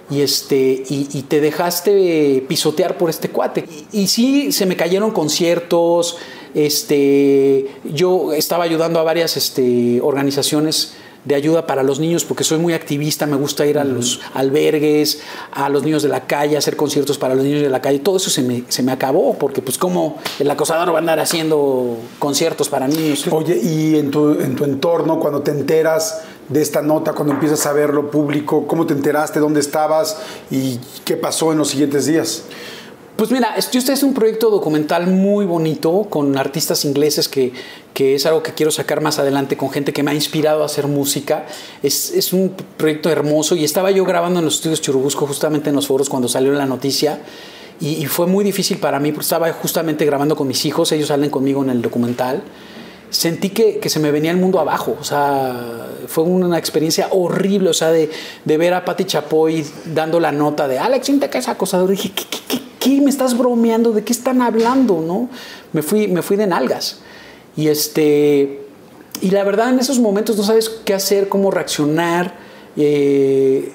[0.09, 3.65] y, este, y, te dejaste pisotear por este cuate.
[3.93, 6.17] Y, y, sí, se me cayeron conciertos,
[6.55, 10.95] este, yo estaba ayudando a varias este, organizaciones
[11.25, 15.21] de ayuda para los niños porque soy muy activista, me gusta ir a los albergues,
[15.53, 17.99] a los niños de la calle, hacer conciertos para los niños de la calle.
[17.99, 21.21] Todo eso se me, se me acabó porque pues como el acosador va a andar
[21.21, 23.27] haciendo conciertos para niños.
[23.31, 27.65] Oye, y en tu, en tu entorno, cuando te enteras de esta nota, cuando empiezas
[27.67, 29.39] a verlo público, ¿cómo te enteraste?
[29.39, 30.19] ¿Dónde estabas?
[30.51, 32.45] ¿Y qué pasó en los siguientes días?
[33.21, 37.53] Pues mira, este es un proyecto documental muy bonito con artistas ingleses que,
[37.93, 40.65] que, es algo que quiero sacar más adelante con gente que me ha inspirado a
[40.65, 41.45] hacer música.
[41.83, 45.77] Es, es, un proyecto hermoso y estaba yo grabando en los estudios Churubusco justamente en
[45.77, 47.21] los foros cuando salió la noticia
[47.79, 51.29] y, fue muy difícil para mí porque estaba justamente grabando con mis hijos, ellos salen
[51.29, 52.43] conmigo en el documental.
[53.11, 57.69] Sentí que, que se me venía el mundo abajo, o sea, fue una experiencia horrible,
[57.69, 58.11] o sea, de,
[58.47, 59.63] de ver a Patti Chapoy
[59.93, 61.91] dando la nota de Alex, siente que es acosador.
[61.91, 63.93] dije, ¿qué, qué, qué qué me estás bromeando?
[63.93, 65.01] ¿De qué están hablando?
[65.01, 65.29] ¿No?
[65.73, 66.99] Me fui, me fui de nalgas.
[67.57, 68.67] Y este.
[69.21, 72.35] Y la verdad, en esos momentos no sabes qué hacer, cómo reaccionar.
[72.77, 73.73] Eh,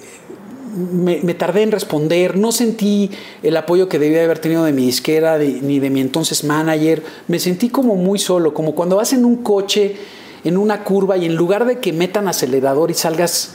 [0.75, 3.11] me, tardé en responder, no sentí
[3.43, 7.03] el apoyo que debía haber tenido de mi disquera ni de mi entonces manager.
[7.27, 9.95] Me sentí como muy solo, como cuando vas en un coche,
[10.43, 13.51] en una curva y en lugar de que metan acelerador y salgas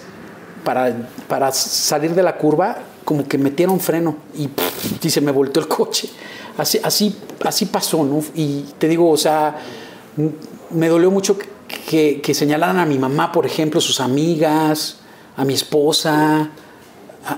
[0.65, 2.79] para, para salir de la curva,
[3.11, 6.09] como que metieron freno y, se me volteó el coche.
[6.57, 8.23] Así, así, así pasó, ¿no?
[8.37, 9.59] Y te digo, o sea,
[10.71, 14.99] me dolió mucho que, que, señalaran a mi mamá, por ejemplo, sus amigas,
[15.37, 16.51] a mi esposa,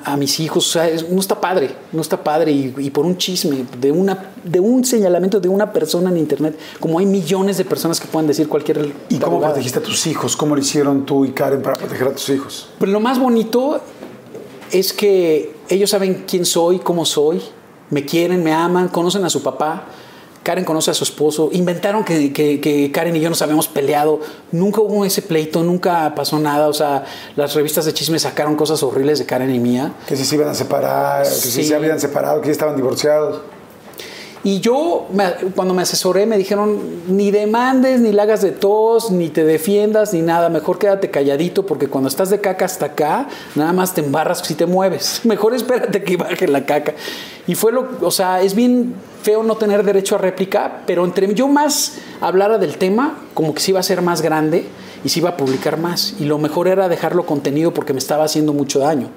[0.04, 0.68] a, mis hijos.
[0.68, 2.52] O sea, no está padre, no está padre.
[2.52, 6.98] Y, por un chisme, de, una, de un señalamiento de una persona en Internet, como
[6.98, 8.92] hay millones de personas que pueden decir cualquier...
[9.08, 10.36] ¿Y cómo protegiste a tus hijos?
[10.36, 12.68] ¿Cómo lo hicieron tú y Karen para proteger a tus hijos?
[12.78, 13.80] Pues lo más bonito
[14.72, 17.42] es que ellos saben quién soy, cómo soy,
[17.90, 19.86] me quieren, me aman, conocen a su papá.
[20.42, 21.50] Karen conoce a su esposo.
[21.52, 24.20] Inventaron que, Karen y yo nos habíamos peleado.
[24.50, 26.66] Nunca hubo ese pleito, nunca pasó nada.
[26.66, 27.04] O sea,
[27.36, 29.92] las revistas de chisme sacaron cosas horribles de Karen y mía.
[30.08, 33.40] Que si se iban a separar, que si se habían separado, que ya estaban divorciados.
[34.44, 35.06] Y yo,
[35.54, 40.12] cuando me asesoré, me dijeron, ni demandes, ni la hagas de tos, ni te defiendas,
[40.12, 40.48] ni nada.
[40.48, 44.54] Mejor quédate calladito, porque cuando estás de caca hasta acá, nada más te embarras si
[44.54, 45.20] te mueves.
[45.24, 46.94] Mejor espérate que baje la caca.
[47.46, 51.32] Y fue lo, o sea, es bien feo no tener derecho a réplica, pero entre
[51.34, 54.66] yo más hablara del tema, como que se iba a ser más grande
[55.04, 56.16] y se iba a publicar más.
[56.18, 59.08] Y lo mejor era dejarlo contenido porque me estaba haciendo mucho daño.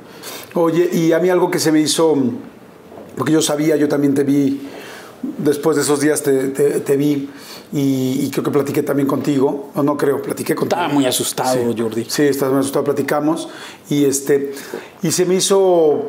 [0.53, 2.15] Oye, y a mí algo que se me hizo,
[3.17, 4.61] porque yo sabía, yo también te vi
[5.21, 7.29] después de esos días te, vi
[7.71, 10.79] y, creo que platiqué también contigo, o no creo, platiqué contigo.
[10.79, 12.05] Estaba muy asustado, Jordi.
[12.07, 13.49] Sí, estás muy asustado, platicamos
[13.89, 14.53] y, este,
[15.01, 16.07] y se me hizo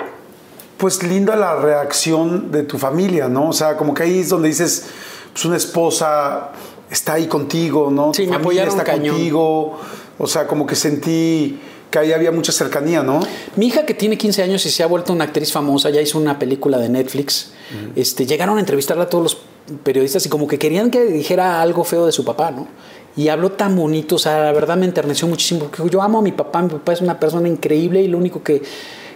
[0.77, 3.49] pues linda la reacción de tu familia, ¿no?
[3.49, 4.87] O sea, como que ahí es donde dices,
[5.33, 6.53] pues una esposa
[6.91, 8.13] está ahí contigo, ¿no?
[8.13, 9.79] Sí, tu me familia está contigo,
[10.19, 11.59] o sea, como que sentí
[11.91, 13.21] que ahí había mucha cercanía, ¿no?
[13.57, 16.19] Mi hija que tiene 15 años y se ha vuelto una actriz famosa, ya hizo
[16.19, 17.53] una película de Netflix,
[17.95, 19.39] este, llegaron a entrevistarla a todos los
[19.83, 22.69] periodistas y como que querían que dijera algo feo de su papá, ¿no?
[23.17, 26.23] Y habló tan bonito, o sea, la verdad me enterneció muchísimo, porque yo amo a
[26.23, 28.63] mi papá, mi papá es una persona increíble y lo único que,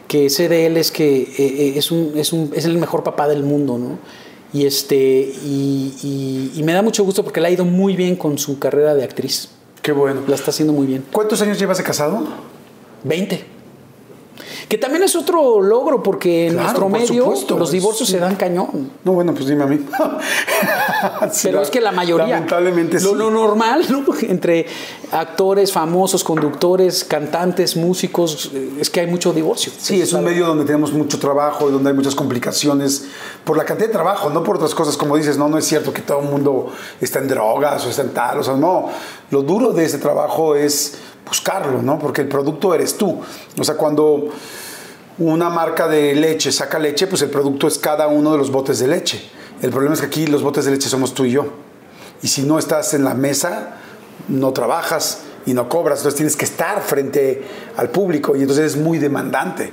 [0.08, 3.02] que sé de él es que eh, eh, es, un, es, un, es el mejor
[3.04, 3.98] papá del mundo, ¿no?
[4.52, 8.16] Y, este, y, y- y me da mucho gusto porque le ha ido muy bien
[8.16, 9.50] con su carrera de actriz.
[9.82, 10.22] Qué bueno.
[10.26, 11.04] La está haciendo muy bien.
[11.12, 12.24] ¿Cuántos años llevas de casado?
[13.04, 13.44] 20.
[14.70, 17.58] Que también es otro logro porque en Claro, nuestro medio supuesto.
[17.58, 18.92] los divorcios se dan cañón.
[19.02, 19.84] No, bueno, pues dime a mí.
[21.32, 22.28] Sí, Pero es que la mayoría.
[22.28, 23.16] Lamentablemente lo, sí.
[23.16, 24.04] lo normal, ¿no?
[24.22, 24.66] Entre
[25.10, 29.72] actores, famosos, conductores, cantantes, músicos, eh, es que hay mucho divorcio.
[29.76, 33.06] Sí, es un medio donde tenemos mucho trabajo y donde hay muchas complicaciones
[33.42, 34.96] por la cantidad de trabajo, no por otras cosas.
[34.96, 38.02] Como dices, no, no es cierto que todo el mundo está en drogas o está
[38.02, 38.88] en tal, o sea, no.
[39.32, 40.94] Lo duro de ese trabajo es
[41.30, 41.96] buscarlo, ¿no?
[41.96, 43.20] Porque el producto eres tú.
[43.56, 44.30] O sea, cuando
[45.18, 48.80] una marca de leche saca leche, pues el producto es cada uno de los botes
[48.80, 49.22] de leche.
[49.62, 51.46] El problema es que aquí los botes de leche somos tú y yo.
[52.20, 53.76] Y si no estás en la mesa,
[54.26, 56.00] no trabajas y no cobras.
[56.00, 57.44] Entonces tienes que estar frente
[57.76, 59.72] al público y entonces es muy demandante.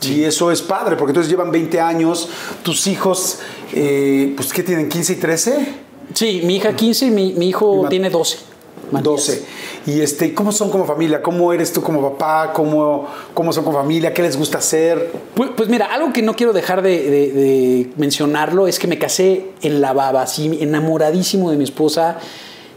[0.00, 2.30] Y eso es padre, porque entonces llevan 20 años,
[2.62, 3.40] tus hijos,
[3.74, 4.90] eh, pues ¿qué tienen?
[4.90, 5.74] ¿15 y 13?
[6.14, 8.53] Sí, mi hija 15 y mi, mi hijo tiene 12.
[8.90, 9.04] Matías.
[9.04, 9.44] 12.
[9.86, 11.22] Y este, ¿cómo son como familia?
[11.22, 12.52] ¿Cómo eres tú como papá?
[12.52, 14.12] ¿Cómo, cómo son como familia?
[14.14, 15.10] ¿Qué les gusta hacer?
[15.34, 18.98] Pues, pues mira, algo que no quiero dejar de, de- de mencionarlo es que me
[18.98, 22.18] casé en la baba, así enamoradísimo de mi esposa.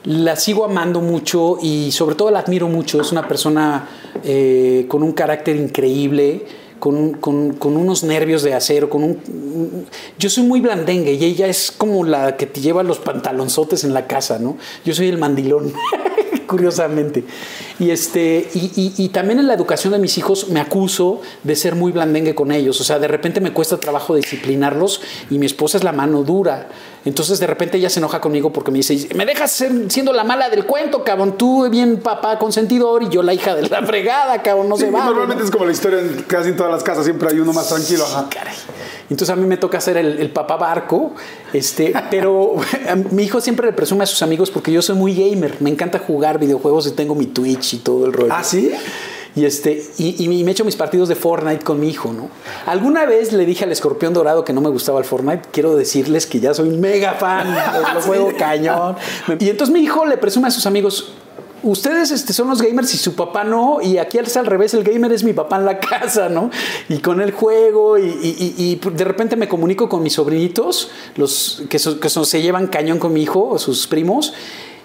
[0.03, 3.01] La sigo amando mucho y sobre todo la admiro mucho.
[3.01, 3.87] Es una persona
[4.23, 6.45] eh, con un carácter increíble,
[6.79, 9.85] con, con- unos nervios de acero, con un...
[10.19, 13.93] Yo soy muy blandengue y ella es como la que te lleva los pantalonzotes en
[13.93, 14.57] la casa, ¿no?
[14.85, 15.73] Yo soy el mandilón.
[16.47, 17.25] curiosamente.
[17.77, 21.55] Y, este, y, y- y también en la educación de mis hijos me acuso de
[21.57, 22.79] ser muy blandengue con ellos.
[22.79, 26.69] O sea, de repente me cuesta trabajo disciplinarlos y mi esposa es la mano dura.
[27.07, 30.23] Entonces de repente ella se enoja conmigo porque me dice, me dejas ser- siendo la
[30.23, 31.37] mala del cuento, cabrón.
[31.37, 34.67] Tú bien papá consentidor y yo la hija de la fregada, cabrón.
[34.69, 35.05] No se va.
[35.05, 37.69] Normalmente es como la historia en casi en todas las casas, siempre hay uno más
[37.69, 38.03] tranquilo.
[38.05, 38.27] ajá.
[38.29, 38.55] Caray.
[39.09, 41.13] Entonces a mí me toca ser el, el papá barco,
[41.53, 42.55] este, pero
[43.11, 45.99] mi hijo siempre le presume a sus amigos porque yo soy muy gamer, me encanta
[45.99, 48.33] jugar videojuegos y tengo mi Twitch y todo el rollo.
[48.33, 48.69] ¿Ah, sí?
[49.37, 52.29] Y, este, y, y me echo mis partidos de Fortnite con mi hijo, ¿no?
[52.65, 55.43] Alguna vez le dije al escorpión dorado que no me gustaba el Fortnite.
[55.51, 57.55] Quiero decirles que ya soy mega fan,
[57.93, 58.95] lo juego cañón.
[59.39, 61.13] Y entonces mi hijo le presume a sus amigos.
[61.63, 64.83] Ustedes este, son los gamers y su papá no, y aquí es al revés, el
[64.83, 66.51] gamer es mi papá en la casa, ¿no?
[66.87, 70.91] Y con el juego, y, y- y- y de repente me comunico con mis sobrinitos,
[71.15, 74.33] los que, son- se llevan cañón con mi hijo, o sus primos,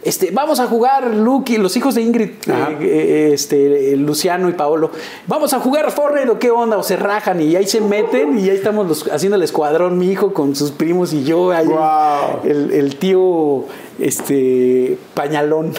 [0.05, 4.53] este, vamos a jugar, Luke y los hijos de Ingrid, eh, eh, este, Luciano y
[4.53, 4.91] Paolo,
[5.27, 8.51] vamos a jugar Fortnite o qué onda, o se rajan y ahí se meten y
[8.51, 12.41] ahí estamos los- haciendo el escuadrón, mi hijo con sus primos y yo, ahí Guau.
[12.45, 13.65] el, el tío
[14.01, 15.73] este, pañalón.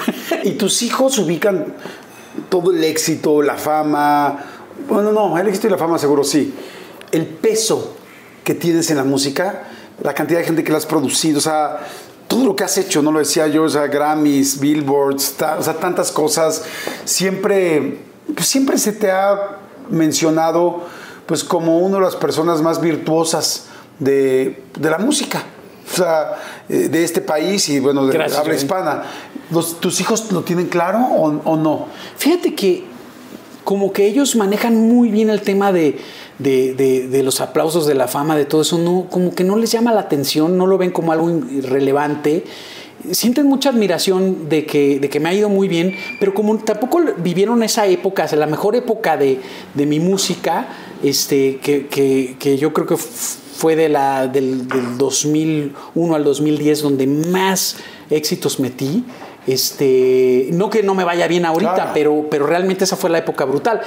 [0.44, 1.76] ¿Y tus hijos ubican
[2.50, 4.40] todo el éxito, la fama?
[4.88, 6.54] Bueno, no, el éxito y la fama seguro sí.
[7.12, 7.96] El peso
[8.44, 9.64] que tienes en la música,
[10.02, 11.80] la cantidad de gente que la has producido, o sea,
[12.34, 15.64] todo lo que has hecho, no lo decía yo, o sea, Grammys, Billboards, ta- o
[15.64, 16.64] sea, tantas cosas,
[17.06, 18.00] siempre,
[18.34, 19.58] pues siempre se te ha
[19.90, 20.82] mencionado
[21.26, 23.66] pues como una de las personas más virtuosas
[24.00, 25.44] de, de la música.
[25.92, 26.34] O sea,
[26.70, 29.04] eh, de este país y bueno, de Gracias, habla hispana.
[29.52, 31.88] ¿Los- ¿Tus hijos lo tienen claro o, o no?
[32.18, 32.86] Fíjate que
[33.64, 35.98] como que ellos manejan muy bien el tema de,
[36.40, 38.78] de- los aplausos, de la fama, de todo eso,
[39.10, 42.44] como que no les llama la atención, no lo ven como algo irrelevante.
[43.12, 47.02] Sienten mucha admiración de que, de que me ha ido muy bien, pero como tampoco
[47.18, 49.40] vivieron esa época, la mejor época de,
[49.76, 50.68] mi música,
[51.04, 57.08] este, que, que- yo creo que fue de la, del, del 2001 al 2010 donde
[57.08, 57.76] más
[58.10, 59.04] éxitos metí.
[59.48, 61.92] Este, no que no me vaya bien ahorita, Claro.
[61.94, 63.82] pero, pero realmente esa fue la época brutal.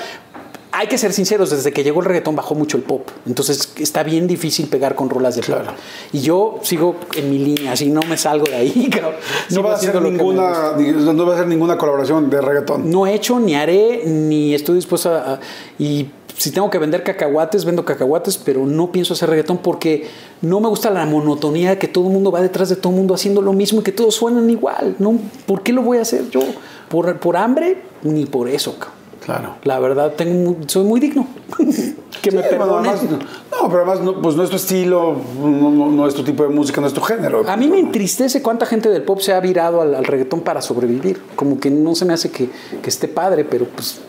[0.73, 3.09] Hay que ser sinceros, desde que llegó el reggaetón bajó mucho el pop.
[3.27, 5.55] Entonces está bien difícil pegar con rolas de pop.
[5.63, 5.73] Claro.
[6.13, 8.91] Y yo sigo en mi línea, así no me salgo de ahí.
[8.93, 9.15] cabrón.
[9.51, 10.01] No va, a gusta.
[10.01, 10.73] ninguna,
[11.15, 12.91] no va a ser ninguna colaboración de reggaetón.
[12.91, 15.41] No he hecho, ni haré, ni estoy dispuesto a, a-
[15.79, 20.07] Y si tengo que vender cacahuates, vendo cacahuates, pero no pienso hacer reggaetón porque
[20.43, 22.99] no me gusta la monotonía de que todo el mundo va detrás de todo el
[22.99, 24.97] mundo haciendo lo mismo y que todos suenan igual.
[24.99, 26.41] No, ¿Por qué lo voy a hacer yo?
[26.89, 27.79] ¿Por, por hambre?
[28.03, 28.77] Ni por eso.
[29.25, 29.57] Claro.
[29.65, 31.27] La verdad, tengo, soy muy digno.
[32.23, 32.91] que me Sí, perdonen.
[32.91, 33.03] además,
[33.51, 36.81] no, pero además no, pues no es tu estilo, no, no- tu tipo de música,
[36.81, 37.43] no es tu género.
[37.49, 40.61] A mí me entristece cuánta gente del pop se ha virado al, al reggaetón para
[40.63, 41.21] sobrevivir.
[41.35, 42.49] Como que no se me hace que,
[42.83, 44.01] que esté padre, pero pues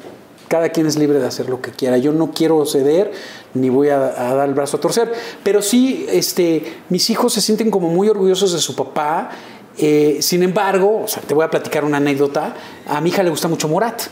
[0.48, 1.98] cada quien es libre de hacer lo que quiera.
[1.98, 3.12] Yo no quiero ceder
[3.54, 5.14] ni voy a, dar el brazo a torcer.
[5.44, 9.30] Pero sí, este, mis hijos se sienten como muy orgullosos de su papá.
[9.78, 12.56] Eh, sin embargo, te voy a platicar una anécdota.
[12.88, 14.04] A mi hija le gusta mucho Morat.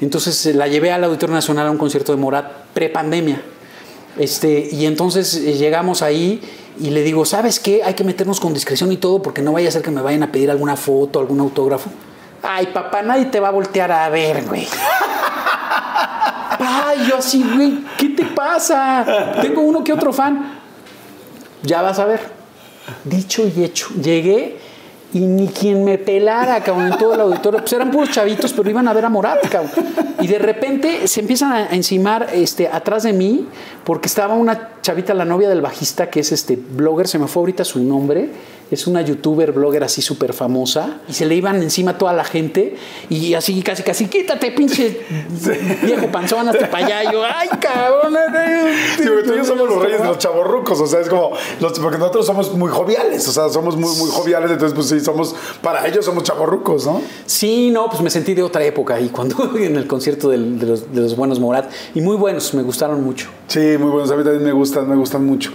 [0.00, 3.42] Entonces eh, la llevé al Auditorio Nacional a un concierto de Morat pre-pandemia.
[4.18, 6.40] Este, y entonces eh, llegamos ahí
[6.78, 7.82] y le digo, ¿sabes qué?
[7.84, 10.22] Hay que meternos con discreción y todo porque no vaya a ser que me vayan
[10.22, 11.90] a pedir alguna foto, algún autógrafo.
[12.42, 14.66] Ay, papá, nadie te va a voltear a ver, güey.
[16.58, 19.34] Ay, yo así, güey, ¿qué te pasa?
[19.40, 20.58] Tengo uno que otro fan.
[21.62, 22.20] Ya vas a ver.
[23.04, 23.88] Dicho y hecho.
[23.94, 24.58] Llegué
[25.12, 27.60] y ni quien me pelara, cabrón, en todo el auditorio.
[27.60, 29.72] Pues eran puros chavitos, pero iban a ver a Morat, cabrón.
[30.20, 33.46] Y de repente se empiezan a encimar este, atrás de mí,
[33.84, 37.40] porque estaba una chavita, la novia del bajista, que es este blogger, se me fue
[37.40, 38.28] ahorita su nombre
[38.70, 42.76] es una youtuber, blogger así súper famosa, y se le iban encima toda la gente,
[43.08, 45.00] y así casi, casi, quítate, pinche
[45.82, 47.04] viejo panzón, hasta para allá.
[47.04, 48.14] Y yo, ay, cabrón.
[48.96, 51.32] Sí, tú y yo somos los reyes de los chavorrucos, o sea, es como,
[51.82, 55.34] porque nosotros somos muy joviales, o sea, somos muy, muy joviales, entonces, pues sí, somos,
[55.62, 57.02] para ellos somos chavorrucos, ¿no?
[57.26, 60.92] Sí, no, pues me sentí de otra época ahí, cuando en el concierto de, los,
[60.92, 63.28] de los buenos Morat, y muy buenos, me gustaron mucho.
[63.46, 65.52] Sí, muy buenos, a mí también me gustan, me gustan mucho.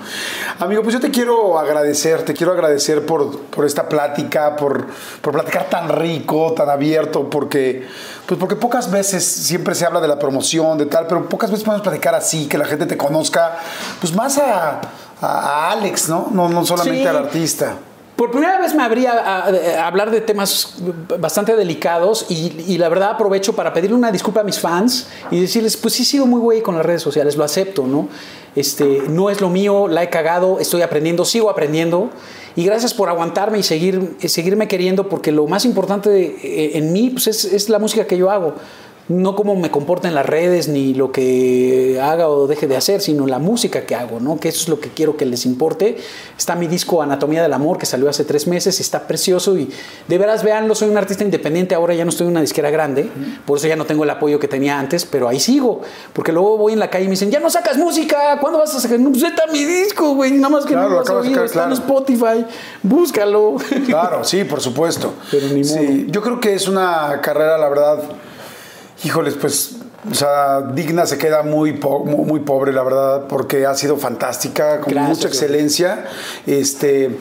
[0.60, 4.88] Amigo, pues yo te quiero agradecer, te quiero agradecer por, por esta plática, por,
[5.22, 7.86] por, platicar tan rico, tan abierto, porque,
[8.26, 11.66] pues porque pocas veces siempre se habla de la promoción, de tal, pero pocas veces
[11.66, 13.58] podemos platicar así, que la gente te conozca,
[14.00, 14.82] pues más a,
[15.22, 16.30] a, Alex, ¿no?
[16.32, 17.76] No, no solamente al artista.
[18.20, 20.74] Por primera vez me abría a, hablar de temas
[21.20, 25.78] bastante delicados y, la verdad aprovecho para pedirle una disculpa a mis fans y decirles,
[25.78, 28.10] pues sí he muy güey con las redes sociales, lo acepto, ¿no?
[28.58, 32.10] Este, no es lo mío, la he cagado, estoy aprendiendo, sigo aprendiendo
[32.58, 37.12] y gracias por aguantarme y seguir, seguirme queriendo porque lo más importante eh, en mí
[37.12, 38.56] pues es, es la música que yo hago
[39.10, 43.02] no cómo me comporta en las redes ni lo que haga o deje de hacer,
[43.02, 44.40] sino la música que hago, ¿no?
[44.40, 45.98] Que eso es lo que quiero que les importe.
[46.38, 49.70] Está mi disco Anatomía del Amor que salió hace tres meses, está precioso y
[50.08, 53.10] de veras veanlo, soy un artista independiente, ahora ya no estoy en una disquera grande,
[53.46, 55.82] por eso ya no tengo el apoyo que tenía antes, pero ahí sigo,
[56.14, 58.76] porque luego voy en la calle y me dicen, ya no sacas música, ¿cuándo vas
[58.76, 59.00] a sacar?
[59.00, 62.46] No, pues está mi disco, güey, nada más que no lo has está en Spotify,
[62.84, 63.56] búscalo.
[63.88, 65.14] Claro, sí, por supuesto.
[65.32, 65.78] Pero ni modo.
[65.78, 68.04] Sí, yo creo que es una carrera, la verdad,
[69.04, 69.78] híjoles, pues,
[70.10, 74.94] o sea, Digna se queda muy, muy pobre, la verdad, porque ha sido fantástica, con
[74.96, 76.06] mucha excelencia.
[76.46, 77.18] Este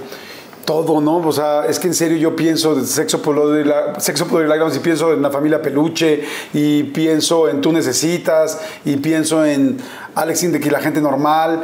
[0.69, 1.17] todo, ¿no?
[1.17, 4.81] O sea, es que en serio yo pienso de sexo, y, sexo, y lágrimas y
[4.81, 9.79] pienso en la familia Peluche y pienso en Tú Necesitas y pienso en
[10.15, 11.63] Alex Indek y la gente normal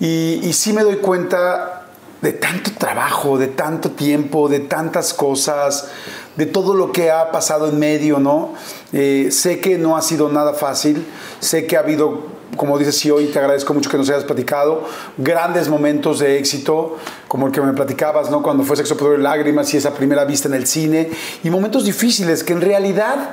[0.00, 1.80] y, y sí me doy cuenta
[2.22, 5.88] de tanto trabajo, de tanto tiempo, de tantas cosas,
[6.36, 8.54] de todo lo que ha pasado en medio, ¿no?
[8.92, 11.04] Eh, sé que no ha sido nada fácil,
[11.40, 12.26] sé que ha habido,
[12.56, 14.84] como dices, sí, hoy te agradezco mucho que nos hayas platicado,
[15.18, 16.96] grandes momentos de éxito,
[17.28, 18.42] como el que me platicabas, ¿no?
[18.42, 21.10] Cuando fue Sexo, Poder y Lágrimas y esa primera vista en el cine,
[21.42, 23.30] y momentos difíciles que en realidad,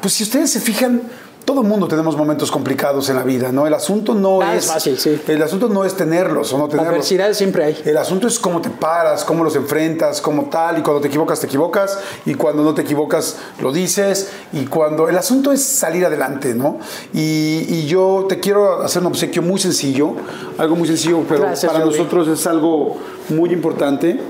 [0.00, 1.02] pues si ustedes se fijan,
[1.48, 3.66] todo el mundo tenemos momentos complicados en la vida, ¿no?
[3.66, 5.18] El asunto no es, fácil, sí.
[5.28, 6.92] El asunto no es tenerlos o no tenerlos.
[6.92, 7.82] Adversidades siempre hay.
[7.86, 11.40] El asunto es cómo te paras, cómo los enfrentas, cómo tal, y cuando te equivocas,
[11.40, 15.08] te equivocas, y cuando no te equivocas, lo dices, y cuando...
[15.08, 16.80] El asunto es salir adelante, ¿no?
[17.14, 20.12] Y, yo te quiero hacer un obsequio muy sencillo,
[20.58, 22.98] algo muy sencillo, pero para nosotros es algo
[23.30, 24.20] muy importante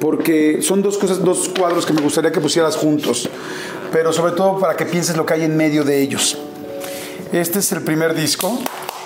[0.00, 3.28] porque son dos cosas, dos cuadros que me gustaría que pusieras juntos
[3.92, 6.38] pero sobre todo para que pienses lo que hay en medio de ellos.
[7.32, 8.58] Este es el primer disco,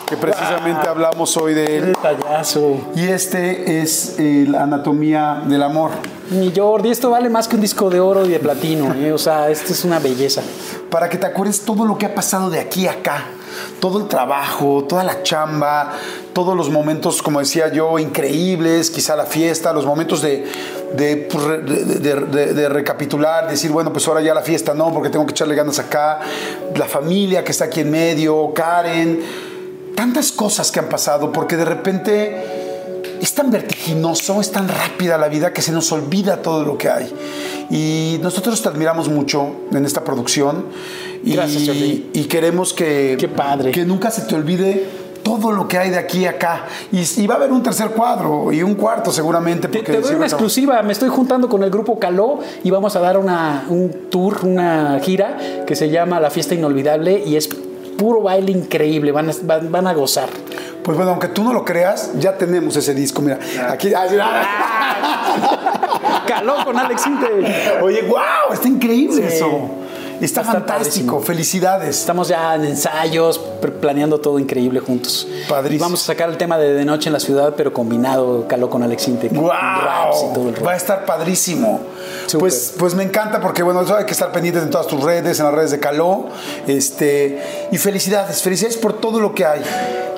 [0.09, 1.97] que precisamente hablamos hoy de él.
[2.95, 5.91] Y este es la anatomía del amor.
[6.31, 9.13] Mi Jordi, esto vale más que un disco de oro y de platino, ¿eh?
[9.13, 10.43] o sea, esto es una belleza.
[10.91, 13.25] Para que te acuerdes todo lo que ha pasado de aquí a acá
[13.81, 15.93] todo el trabajo, toda la chamba,
[16.33, 20.45] todos los momentos, como decía yo, increíbles, quizá la fiesta, los momentos de,
[20.95, 21.45] de, pues,
[22.03, 25.79] de, recapitular, decir, bueno, pues ahora ya la fiesta no, porque tengo que echarle ganas
[25.79, 26.21] acá,
[26.77, 29.21] la familia que está aquí en medio, Karen,
[29.99, 32.37] tantas cosas que han pasado, porque de repente
[33.21, 36.89] es tan vertiginoso, es tan rápida la vida que se nos olvida todo lo que
[36.89, 37.13] hay.
[37.69, 40.67] Y nosotros te admiramos mucho en esta producción.
[41.25, 43.73] Y, Gracias, y queremos que, Qué padre.
[43.73, 44.87] que nunca se te olvide
[45.25, 46.67] todo lo que hay de aquí a acá.
[46.93, 49.69] Y, va a haber un tercer cuadro y un cuarto seguramente.
[49.69, 50.81] Porque te, doy una exclusiva.
[50.83, 55.01] Me estoy juntando con el grupo Caló y vamos a dar una, un tour, una
[55.01, 57.49] gira que se llama La Fiesta Inolvidable y es
[57.99, 59.13] puro baile increíble.
[59.13, 60.31] Van a, van a gozar.
[60.83, 63.21] Pues bueno, aunque tú no lo creas, ya tenemos ese disco.
[63.21, 63.39] Mira,
[63.69, 63.93] aquí.
[66.27, 67.27] Caló con Alex Inte.
[67.83, 69.71] Oye, wow, está increíble eso.
[70.21, 72.01] Está, fantástico, felicidades.
[72.01, 73.39] Estamos ya en ensayos,
[73.81, 75.29] planeando todo increíble juntos.
[75.49, 75.77] Padrísimo.
[75.77, 78.69] Y vamos a sacar el tema de De Noche en la Ciudad, pero combinado caló
[78.69, 79.29] con Alex Inte.
[79.29, 79.47] ¡Wow!
[79.47, 81.81] Va a estar padrísimo.
[82.39, 85.39] Pues, pues me encanta porque, bueno, eso hay que estar pendientes en todas tus redes,
[85.39, 86.27] en las redes de Caló.
[86.67, 89.63] Este, y felicidades, felicidades por todo lo que hay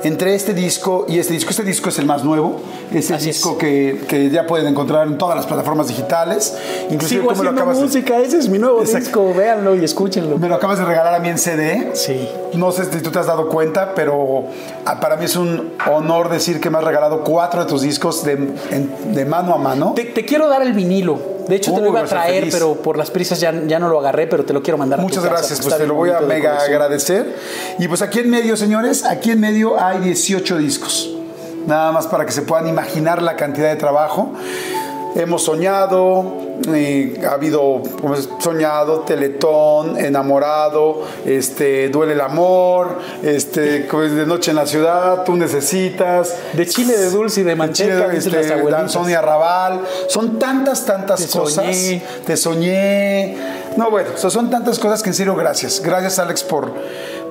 [0.02, 1.50] entre este disco y este disco.
[1.50, 2.60] Este disco es el más nuevo,
[2.92, 6.56] es el Así disco que, que ya pueden encontrar en todas las plataformas digitales.
[6.90, 8.98] Inclusive Sigo tú me lo acabas de- música, ese es mi nuevo Exacto.
[9.04, 10.38] disco, véanlo y escúchenlo.
[10.38, 11.90] me lo acabas de regalar a mí en CD.
[11.94, 12.28] Sí.
[12.54, 14.46] No sé si tú te has dado cuenta, pero
[14.86, 18.24] ah, para mí es un honor decir que me has regalado cuatro de tus discos
[18.24, 19.92] de, en- de mano a mano.
[19.94, 21.39] Te, te quiero dar el vinilo.
[21.48, 22.54] De hecho, te lo iba a traer, feliz.
[22.54, 24.98] pero por las prisas ya, ya no lo agarré, pero te lo quiero mandar.
[24.98, 27.34] a tu Muchas casa, gracias, pues te lo voy a mega agradecer.
[27.78, 31.10] Y pues aquí en medio, señores, aquí en medio hay 18 discos.
[31.66, 34.32] Nada más para que se puedan imaginar la cantidad de trabajo.
[35.14, 43.86] Hemos soñado, eh, ha habido como es, soñado, teletón, enamorado, este, duele el amor, este,
[43.90, 46.36] pues, de noche en la ciudad, tú necesitas.
[46.52, 48.70] De chile de dulce y de manteca, Chile, dicen este, las.
[48.70, 49.82] Danzón y Arrabal.
[50.08, 51.64] Son tantas, tantas Te cosas.
[51.64, 52.02] soñé.
[52.26, 53.36] Te soñé.
[53.76, 55.80] No, bueno, son tantas cosas que en serio gracias.
[55.80, 56.72] Gracias, Alex, por,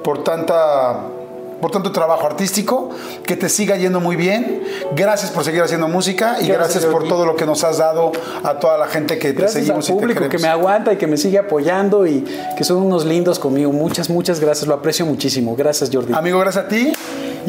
[0.04, 1.19] por tanta.
[1.62, 2.90] Por tanto trabajo artístico,
[3.26, 4.64] que te siga yendo muy bien.
[4.96, 8.12] Gracias por seguir haciendo música y Gracias, gracias por todo lo que nos has dado
[8.44, 10.94] a toda la gente que te Gracias al seguimos y te público que me aguanta
[10.94, 12.26] y que me sigue apoyando y
[12.58, 13.72] que son unos lindos conmigo.
[13.72, 14.68] Muchas, muchas gracias.
[14.68, 15.56] Lo aprecio muchísimo.
[15.56, 16.14] Gracias, Jordi.
[16.14, 16.94] Amigo, gracias a ti.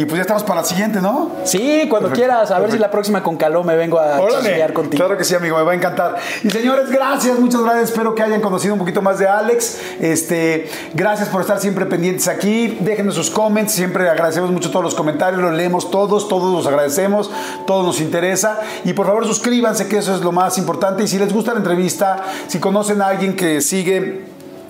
[0.01, 1.31] Y pues ya estamos para la siguiente, ¿no?
[1.45, 2.51] Sí, cuando Perfecto, quieras.
[2.51, 2.73] A ver perfecto.
[2.73, 5.05] si la próxima con Caló me vengo a chismear contigo.
[5.05, 6.17] Claro que sí, amigo, me va a encantar.
[6.43, 7.91] Y señores, gracias, muchas gracias.
[7.91, 9.79] Espero que hayan conocido un poquito más de Alex.
[10.01, 12.79] Este, gracias por estar siempre pendientes aquí.
[12.81, 17.31] Déjenos sus comments, siempre agradecemos mucho todos los comentarios, los leemos todos, todos los agradecemos,
[17.67, 18.59] todos nos interesa.
[18.85, 21.03] Y por favor, suscríbanse, que eso es lo más importante.
[21.03, 24.25] Y si les gusta la entrevista, si conocen a alguien que sigue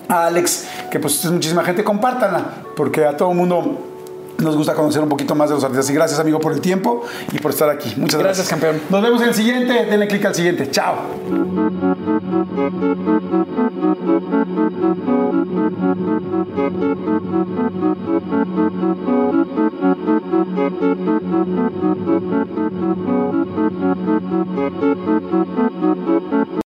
[0.09, 3.90] a Alex, que pues es muchísima gente, compártanla, porque a todo mundo
[4.41, 5.89] nos gusta conocer un poquito más de los artistas.
[5.89, 7.93] Y gracias, amigo, por el tiempo y por estar aquí.
[7.97, 8.31] Muchas gracias.
[8.31, 8.81] Gracias, campeón.
[8.89, 9.85] Nos vemos en el siguiente.
[9.85, 10.69] Denle clic al siguiente.
[10.71, 10.95] Chao.